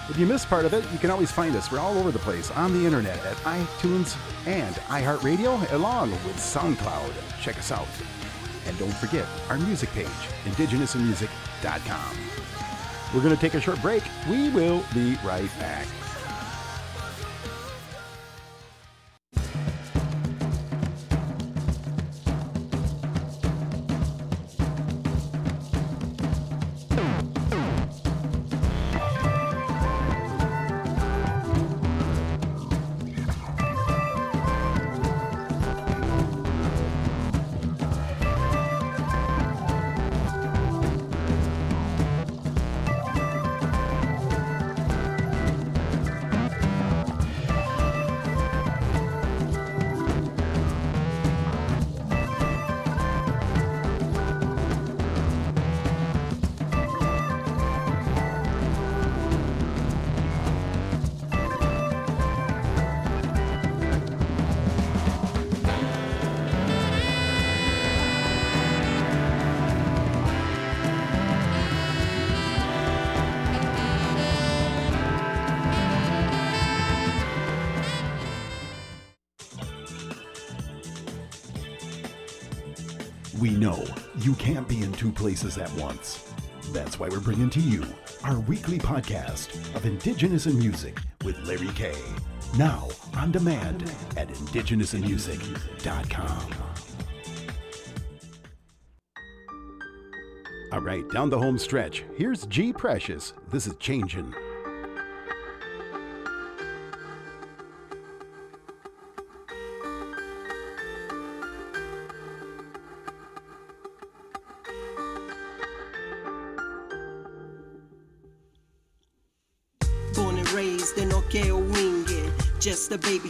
[0.09, 1.71] If you missed part of it, you can always find us.
[1.71, 4.17] We're all over the place on the internet at iTunes
[4.47, 7.13] and iHeartRadio, along with SoundCloud.
[7.43, 7.89] Check us out.
[8.67, 10.07] And don't forget our music page,
[10.45, 12.17] indigenousinmusic.com.
[13.15, 14.03] We're going to take a short break.
[14.31, 15.87] We will be right back.
[85.17, 86.33] Places at once.
[86.73, 87.85] That's why we're bringing to you
[88.25, 91.95] our weekly podcast of Indigenous in Music with Larry K.
[92.57, 96.55] Now on demand at indigenousinmusic.com.
[100.73, 102.05] All right, down the home stretch.
[102.17, 103.33] Here's G Precious.
[103.51, 104.35] This is changing.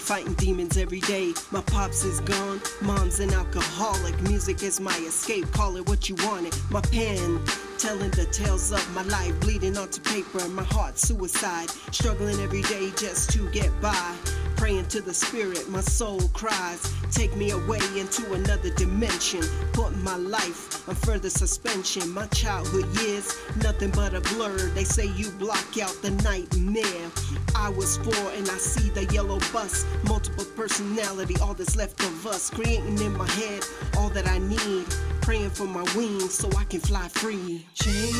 [0.06, 1.34] Fighting demons every day.
[1.50, 4.20] My pops is gone, mom's an alcoholic.
[4.22, 6.56] Music is my escape, call it what you want it.
[6.70, 7.40] My pen,
[7.76, 10.48] telling the tales of my life, bleeding onto paper.
[10.50, 14.14] My heart, suicide, struggling every day just to get by.
[14.56, 16.92] Praying to the spirit, my soul cries.
[17.12, 19.42] Take me away into another dimension.
[19.72, 22.10] Put my life on further suspension.
[22.10, 24.56] My childhood years, nothing but a blur.
[24.70, 27.10] They say you block out the nightmare.
[27.54, 29.84] I was four and I see the yellow bus.
[30.08, 32.50] Multiple personality, all that's left of us.
[32.50, 33.62] Creating in my head
[33.98, 34.86] all that I need.
[35.20, 37.66] Praying for my wings so I can fly free.
[37.74, 38.16] Changing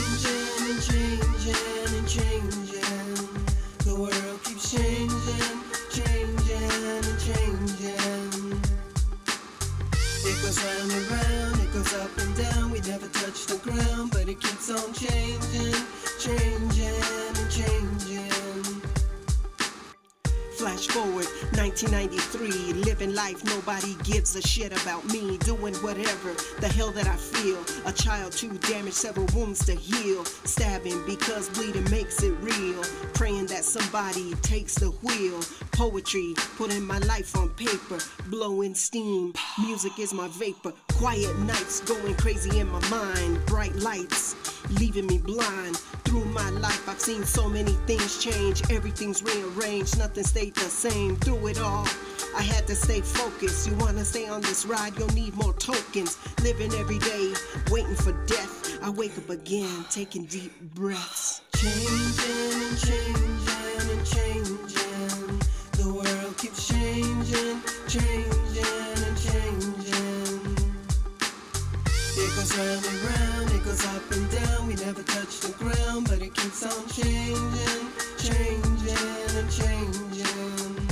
[0.61, 2.76] and changing and changing.
[10.29, 12.71] It goes round and round, it goes up and down.
[12.73, 15.75] We never touch the ground, but it keeps on changing,
[16.19, 17.03] changing
[17.39, 18.36] and changing.
[20.67, 25.39] Flash forward, 1993, living life, nobody gives a shit about me.
[25.39, 27.63] Doing whatever the hell that I feel.
[27.87, 30.25] A child too damaged, several wounds to heal.
[30.25, 32.83] Stabbing because bleeding makes it real.
[33.15, 35.41] Praying that somebody takes the wheel.
[35.71, 37.99] Poetry, putting my life on paper.
[38.27, 40.73] Blowing steam, music is my vapor.
[40.97, 43.45] Quiet nights, going crazy in my mind.
[43.45, 44.35] Bright lights,
[44.81, 45.77] leaving me blind.
[46.07, 48.63] Through my life, I've seen so many things change.
[48.71, 51.17] Everything's rearranged, nothing stayed the same.
[51.17, 51.87] Through it all,
[52.35, 53.69] I had to stay focused.
[53.69, 56.17] You wanna stay on this ride, you'll need more tokens.
[56.43, 57.35] Living every day,
[57.71, 58.83] waiting for death.
[58.83, 61.43] I wake up again, taking deep breaths.
[61.57, 65.41] Changing and changing and changing.
[65.73, 68.46] The world keeps changing, changing
[72.47, 74.67] It goes round and round, it goes up and down.
[74.69, 80.89] We never touch the ground, but it keeps on changing, changing and changing.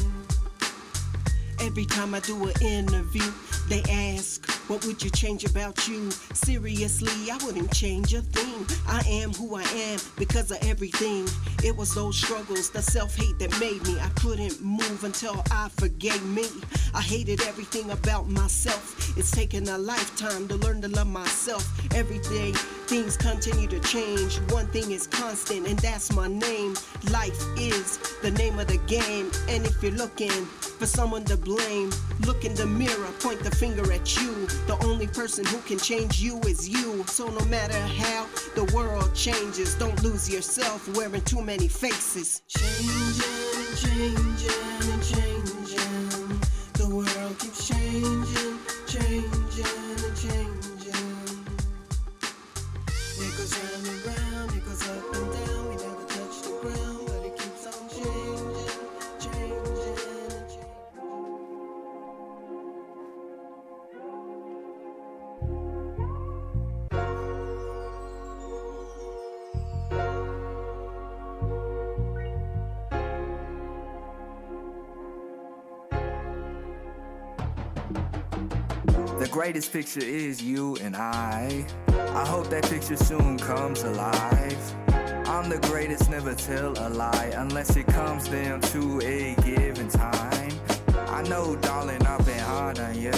[1.61, 3.31] Every time I do an interview,
[3.69, 6.11] they ask, What would you change about you?
[6.33, 8.67] Seriously, I wouldn't change a thing.
[8.89, 11.29] I am who I am because of everything.
[11.63, 14.01] It was those struggles, the self hate that made me.
[14.01, 16.47] I couldn't move until I forgave me.
[16.95, 19.17] I hated everything about myself.
[19.19, 21.65] It's taken a lifetime to learn to love myself.
[21.95, 22.55] Every day,
[22.85, 24.39] things continue to change.
[24.51, 26.75] One thing is constant, and that's my name.
[27.11, 29.31] Life is the name of the game.
[29.49, 31.91] And if you're looking for someone to blame,
[32.27, 34.47] look in the mirror, point the finger at you.
[34.67, 37.05] The only person who can change you is you.
[37.07, 42.43] So no matter how the world changes, don't lose yourself wearing too many faces.
[42.49, 43.25] Changing
[43.57, 46.41] and changing and changing.
[46.75, 48.44] The world keeps changing.
[79.45, 81.67] Greatest picture is you and I.
[81.89, 84.75] I hope that picture soon comes alive.
[85.29, 90.53] I'm the greatest, never tell a lie unless it comes down to a given time.
[91.09, 93.13] I know, darling, I've been hard on you.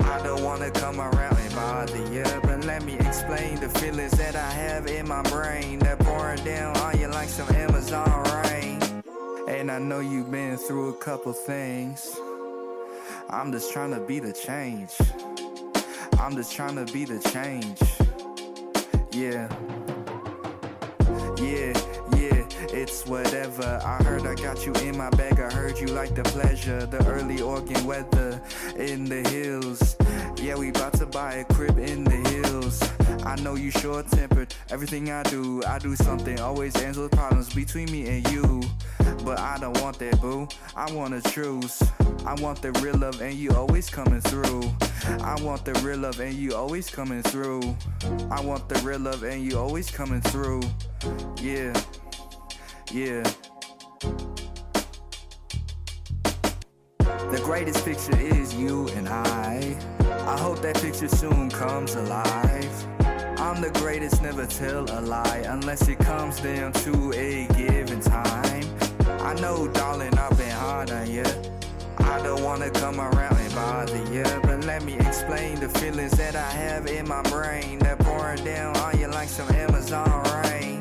[0.00, 4.36] I don't wanna come around and bother you, but let me explain the feelings that
[4.36, 8.78] I have in my brain that pouring down on you like some Amazon rain.
[9.48, 12.14] And I know you've been through a couple things.
[13.30, 14.92] I'm just trying to be the change.
[16.18, 17.80] I'm just trying to be the change.
[19.12, 19.48] Yeah.
[21.38, 21.72] Yeah,
[22.18, 23.80] yeah, it's whatever.
[23.84, 25.38] I heard I got you in my bag.
[25.38, 28.40] I heard you like the pleasure, the early Oregon weather
[28.76, 29.96] in the hills.
[30.38, 32.82] Yeah, we about to buy a crib in the hills.
[33.24, 34.54] I know you short tempered.
[34.70, 36.38] Everything I do, I do something.
[36.40, 38.62] Always ends with problems between me and you.
[39.24, 40.46] But I don't want that, boo.
[40.76, 41.82] I want a truce.
[42.24, 44.62] I want the real love, and you always coming through.
[45.20, 47.62] I want the real love, and you always coming through.
[48.30, 50.62] I want the real love, and you always coming through.
[51.40, 51.72] Yeah,
[52.92, 53.22] yeah.
[57.30, 60.05] The greatest picture is you and I.
[60.26, 62.86] I hope that picture soon comes alive.
[63.38, 68.66] I'm the greatest, never tell a lie unless it comes down to a given time.
[69.20, 71.24] I know, darling, I've been hard on you.
[71.98, 76.34] I don't wanna come around and bother you, but let me explain the feelings that
[76.34, 80.80] I have in my brain that pouring down on you like some Amazon rain.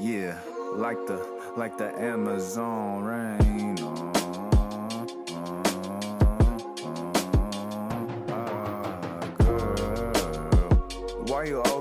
[0.00, 0.36] Yeah,
[0.74, 1.24] like the
[1.56, 3.65] like the Amazon rain.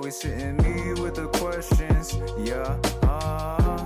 [0.05, 2.15] Always hitting me with the questions?
[2.37, 3.83] Yeah, uh,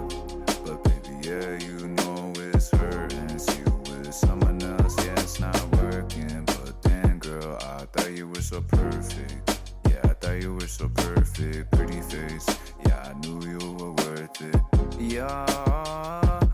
[0.65, 3.39] but baby, yeah, you know it's hurting.
[3.39, 6.43] See you with someone else, yeah, it's not working.
[6.43, 9.61] But then, girl, I thought you were so perfect.
[9.89, 11.71] Yeah, I thought you were so perfect.
[11.71, 12.49] Pretty face,
[12.85, 14.61] yeah, I knew you were worth it.
[14.99, 15.45] Yeah,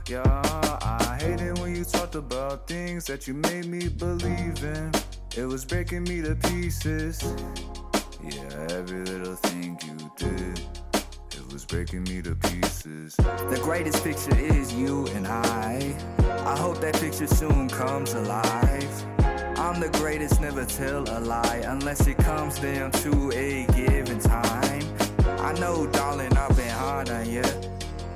[0.08, 4.92] yeah, I hate it when you talked about things that you made me believe in.
[5.36, 7.34] It was breaking me to pieces.
[8.28, 9.55] Yeah, every little thing
[10.16, 10.62] did.
[11.32, 13.16] It was breaking me to pieces.
[13.16, 15.96] The greatest picture is you and I.
[16.46, 19.06] I hope that picture soon comes alive.
[19.58, 24.84] I'm the greatest, never tell a lie unless it comes down to a given time.
[25.40, 27.44] I know, darling, I've been hard on you.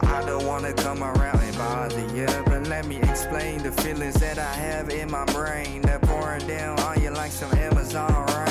[0.02, 4.38] I don't wanna come around and bother you, but let me explain the feelings that
[4.40, 8.49] I have in my brain that pouring down on you like some Amazon rain.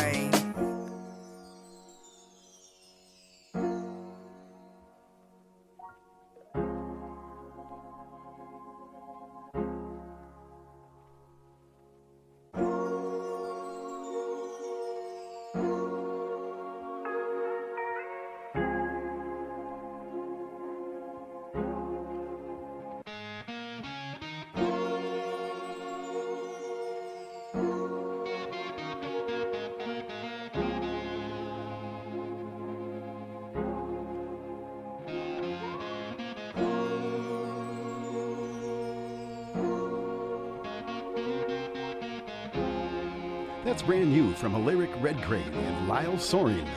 [43.88, 46.68] Brand new from Alaric Red Crane and Lyle Soren.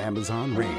[0.00, 0.76] Amazon Rain.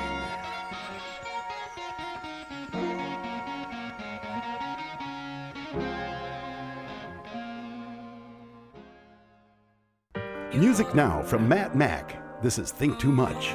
[10.54, 12.42] Music now from Matt Mack.
[12.44, 13.54] This is Think Too Much.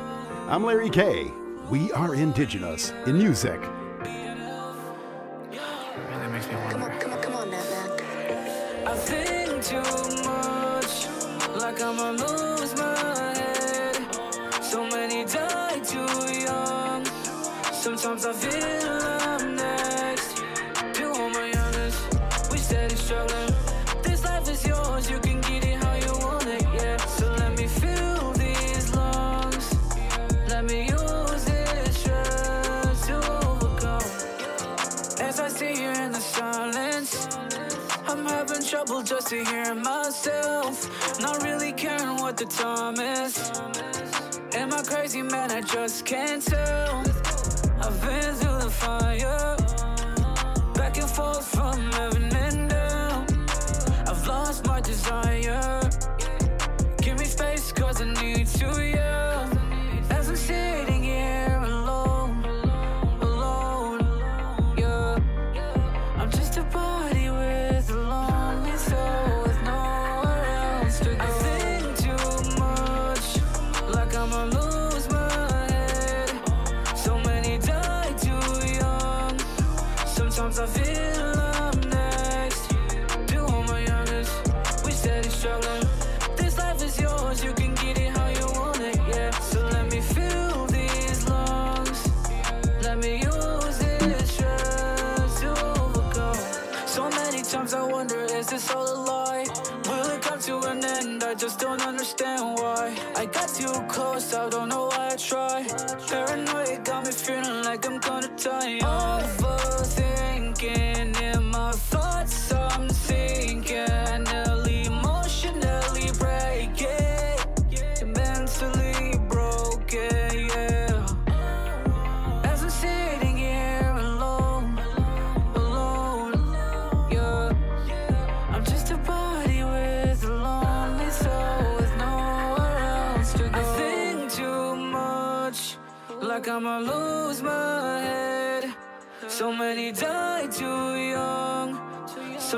[0.49, 1.31] I'm Larry K.
[1.69, 3.61] We are indigenous in music.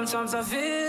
[0.07, 0.84] Sometimes I feel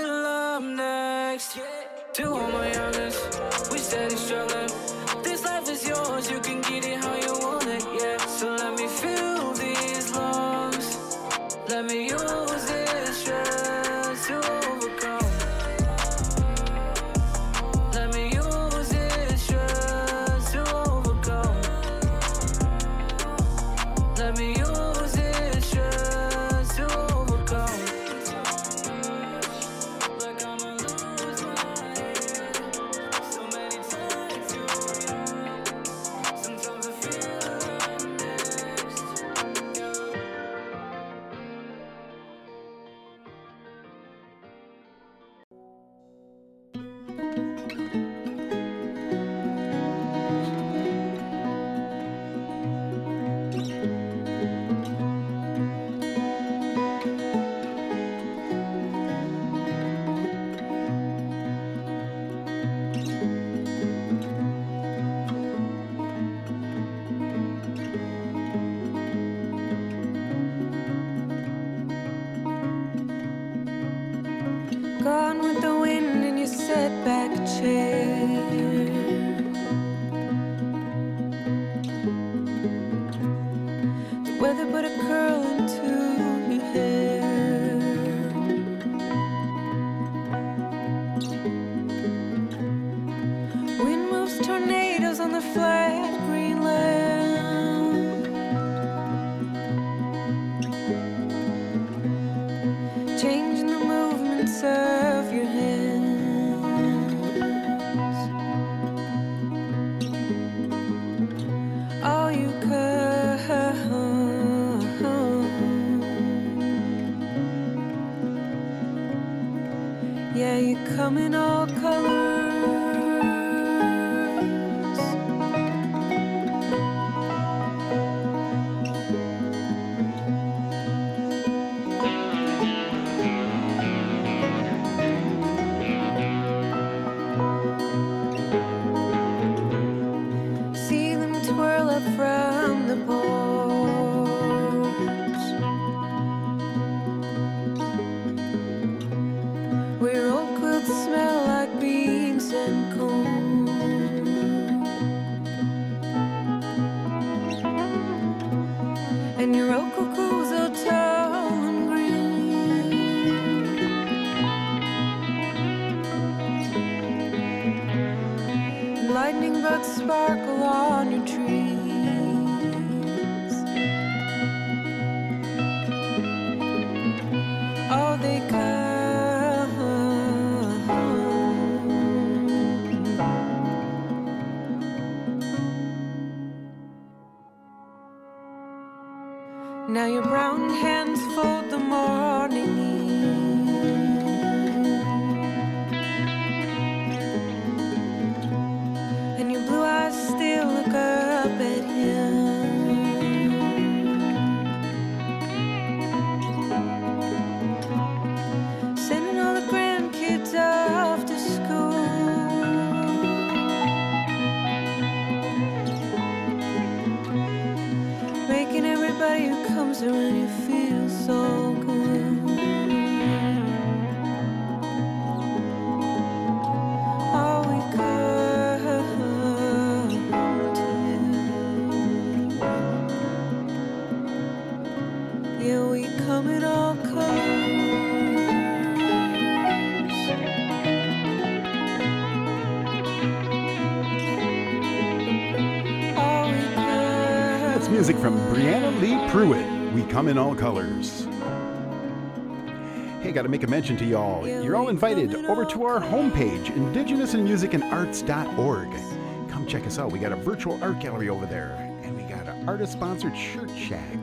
[253.55, 254.45] make a mention to y'all.
[254.45, 259.49] You're all invited over to our homepage, indigenousinmusicandarts.org.
[259.49, 260.11] Come check us out.
[260.11, 261.71] We got a virtual art gallery over there,
[262.03, 264.19] and we got an artist sponsored shirt shack.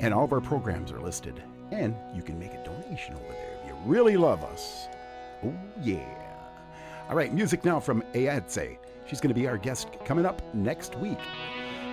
[0.00, 1.42] And all of our programs are listed.
[1.70, 4.86] And you can make a donation over there if you really love us.
[5.42, 6.04] Oh, yeah.
[7.08, 8.76] All right, music now from Ayadze.
[9.06, 11.20] She's going to be our guest coming up next week.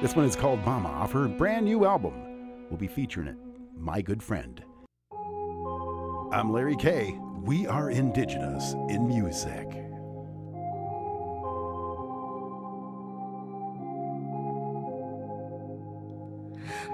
[0.02, 2.66] This one is called Mama off her brand new album.
[2.70, 3.38] We'll be featuring it,
[3.78, 4.62] My Good Friend.
[6.32, 7.18] I'm Larry K.
[7.44, 9.66] We are indigenous in music.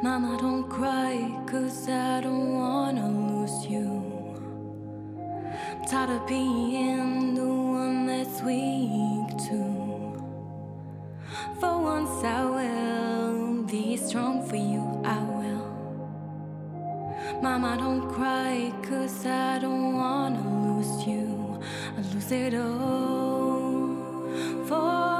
[0.01, 4.39] Mama, don't cry, cause I don't wanna lose you.
[5.69, 10.15] I'm tired of being the one that's weak too.
[11.59, 15.24] For once, I will be strong for you, I.
[17.41, 21.59] Mama, don't cry, cause I don't wanna lose you.
[21.97, 23.95] I lose it all.
[24.65, 25.14] For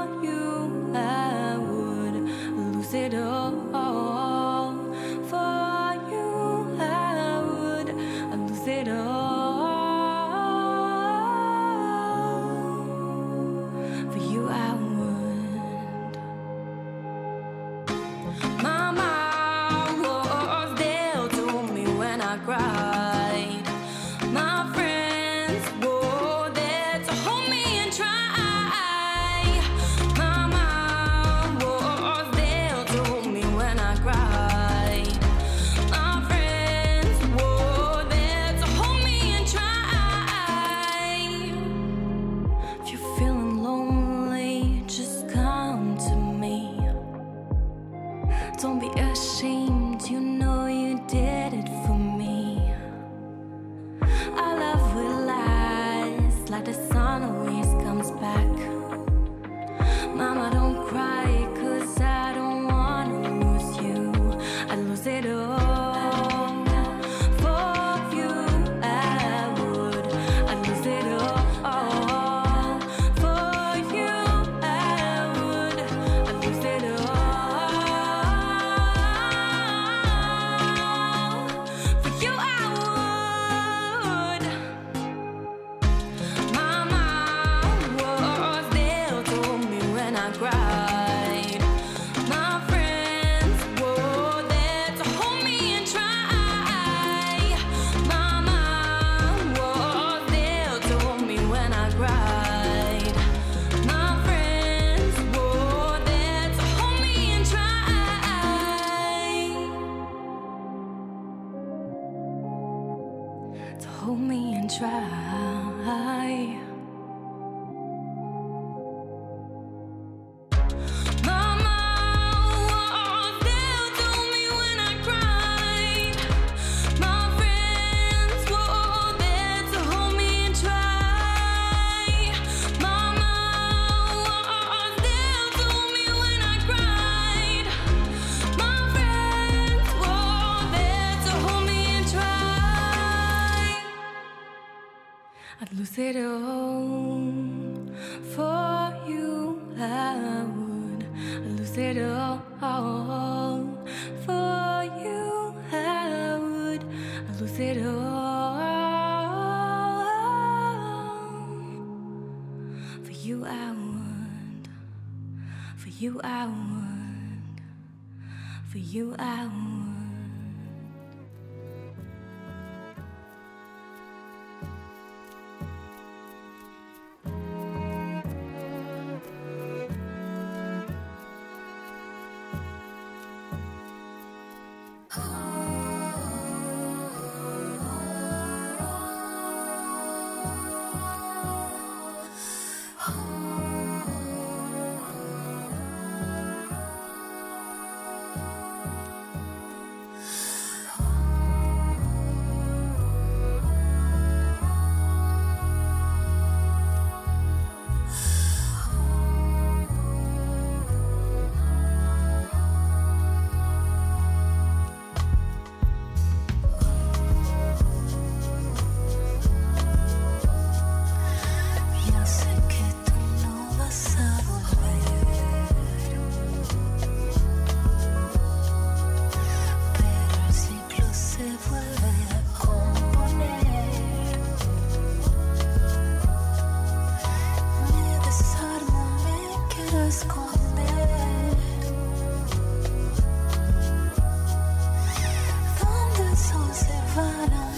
[246.56, 247.75] Tout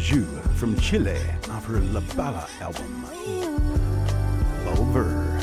[0.00, 3.04] from Chile off her La Bala album.
[4.66, 5.38] Over.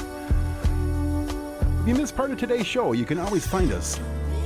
[1.81, 3.97] If you missed part of today's show, you can always find us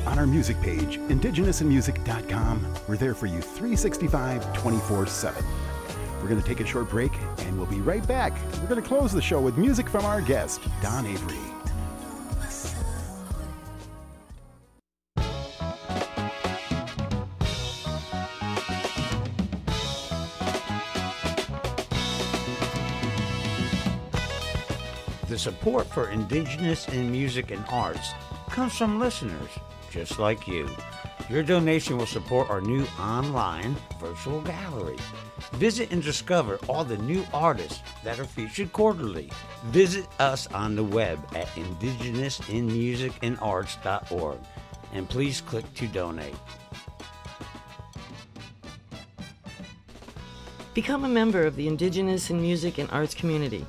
[0.05, 2.73] on our music page, indigenousinmusic.com.
[2.87, 5.45] We're there for you 365 24 7.
[6.21, 8.33] We're going to take a short break and we'll be right back.
[8.61, 11.44] We're going to close the show with music from our guest, Dawn Avery.
[25.45, 28.13] Support for Indigenous in music and arts
[28.49, 29.51] comes from listeners
[29.91, 30.67] just like you.
[31.29, 34.97] Your donation will support our new online virtual gallery.
[35.53, 39.31] Visit and discover all the new artists that are featured quarterly.
[39.65, 44.39] Visit us on the web at indigenousinmusicandarts.org
[44.93, 46.33] and please click to donate.
[50.73, 53.63] Become a member of the Indigenous in Music and Arts community.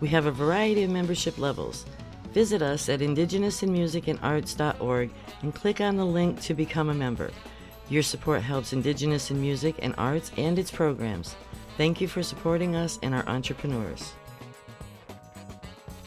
[0.00, 1.86] We have a variety of membership levels.
[2.32, 5.10] Visit us at indigenousinmusicandarts.org
[5.42, 7.30] and click on the link to become a member.
[7.88, 11.34] Your support helps Indigenous in music and arts and its programs.
[11.78, 14.12] Thank you for supporting us and our entrepreneurs.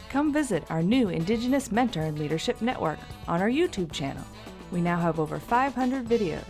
[0.08, 4.24] Come visit our new Indigenous Mentor and Leadership Network on our YouTube channel.
[4.70, 6.44] We now have over 500 videos.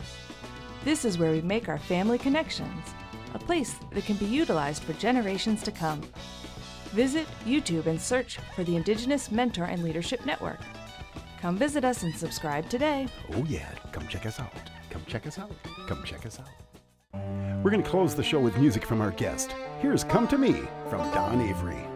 [0.84, 2.84] This is where we make our family connections,
[3.34, 6.02] a place that can be utilized for generations to come.
[6.92, 10.60] Visit YouTube and search for the Indigenous Mentor and Leadership Network.
[11.40, 13.06] Come visit us and subscribe today.
[13.32, 13.70] Oh, yeah.
[13.92, 14.52] Come check us out.
[14.90, 15.52] Come check us out.
[15.86, 16.48] Come check us out.
[17.62, 19.54] We're going to close the show with music from our guest.
[19.80, 21.89] Here's Come to Me from Dawn Avery.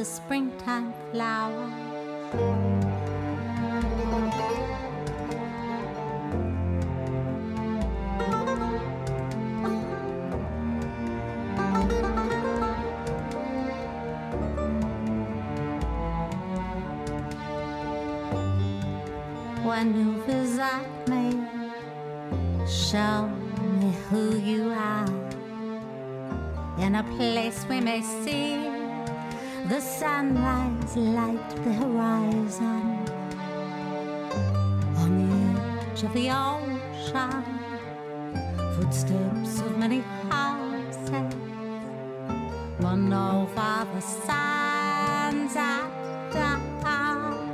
[0.00, 1.66] The springtime flower.
[19.62, 21.44] When you visit me,
[22.66, 23.28] show
[23.78, 25.06] me who you are.
[26.78, 28.59] In a place we may see
[29.70, 33.06] the sunrise light the horizon.
[34.96, 35.32] On the
[35.92, 37.44] edge of the ocean,
[38.74, 41.36] footsteps of many houses
[42.80, 45.88] run over the sands at
[46.32, 47.48] dawn.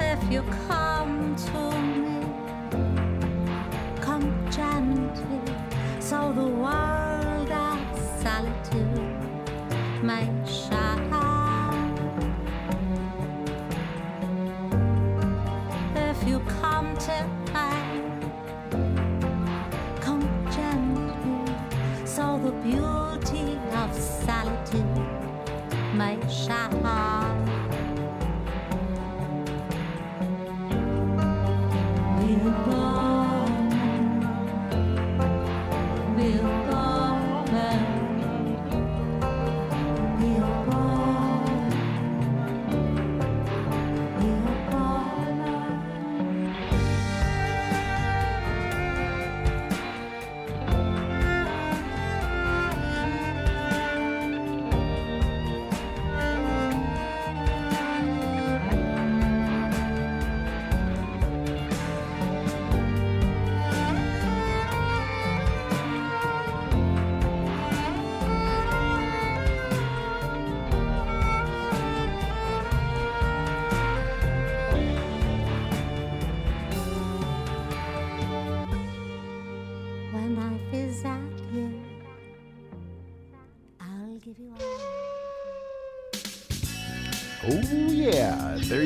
[0.00, 1.62] If you come to
[2.00, 2.26] me,
[4.00, 5.54] come gently,
[6.00, 6.89] so the world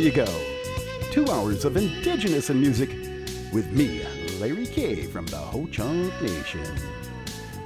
[0.04, 0.26] you go.
[1.12, 2.90] Two hours of indigenous and music
[3.54, 4.04] with me,
[4.38, 6.76] Larry K from the Ho Chunk Nation.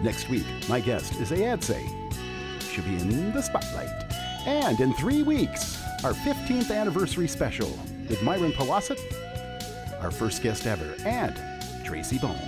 [0.02, 1.82] Next week, my guest is Ayadse.
[2.62, 3.88] She'll be in the spotlight.
[4.46, 7.76] And in three weeks, our 15th anniversary special
[8.08, 9.00] with Myron Powasset,
[10.00, 11.36] our first guest ever, and
[11.84, 12.38] Tracy Bone.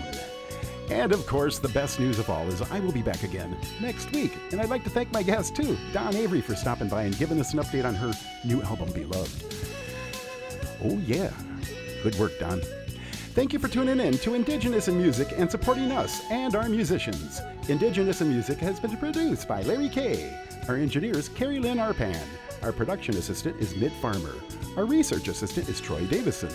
[0.88, 4.12] And of course, the best news of all is I will be back again next
[4.12, 4.36] week.
[4.52, 7.40] And I'd like to thank my guest too, Dawn Avery, for stopping by and giving
[7.40, 8.12] us an update on her
[8.44, 9.59] new album, Beloved.
[10.84, 11.30] Oh, yeah.
[12.02, 12.60] Good work, Dawn.
[13.34, 17.40] Thank you for tuning in to Indigenous in Music and supporting us and our musicians.
[17.68, 20.36] Indigenous in Music has been produced by Larry Kay.
[20.68, 22.20] Our engineer is Carrie Lynn Arpan.
[22.62, 24.34] Our production assistant is Mid Farmer.
[24.76, 26.50] Our research assistant is Troy Davison.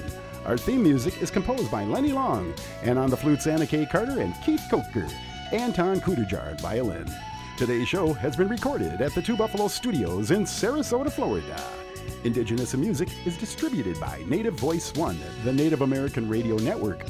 [0.45, 2.53] Our theme music is composed by Lenny Long.
[2.83, 3.85] And on the flutes, Anna K.
[3.85, 5.07] Carter and Keith Coker.
[5.51, 7.09] Anton Kudajar violin.
[7.57, 11.84] Today's show has been recorded at the Two Buffalo Studios in Sarasota, Florida.
[12.25, 17.05] Indigenous in Music is distributed by Native Voice One, the Native American Radio Network,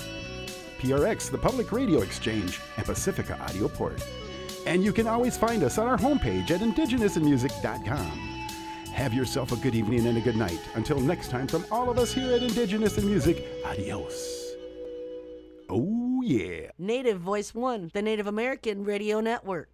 [0.80, 4.04] PRX, the Public Radio Exchange, and Pacifica Audio Port.
[4.66, 8.36] And you can always find us on our homepage at indigenousinmusic.com.
[8.92, 10.60] Have yourself a good evening and a good night.
[10.76, 14.56] Until next time, from all of us here at Indigenous in Music, adios.
[15.70, 16.72] Oh, yeah.
[16.78, 19.70] Native Voice One, the Native American Radio Network.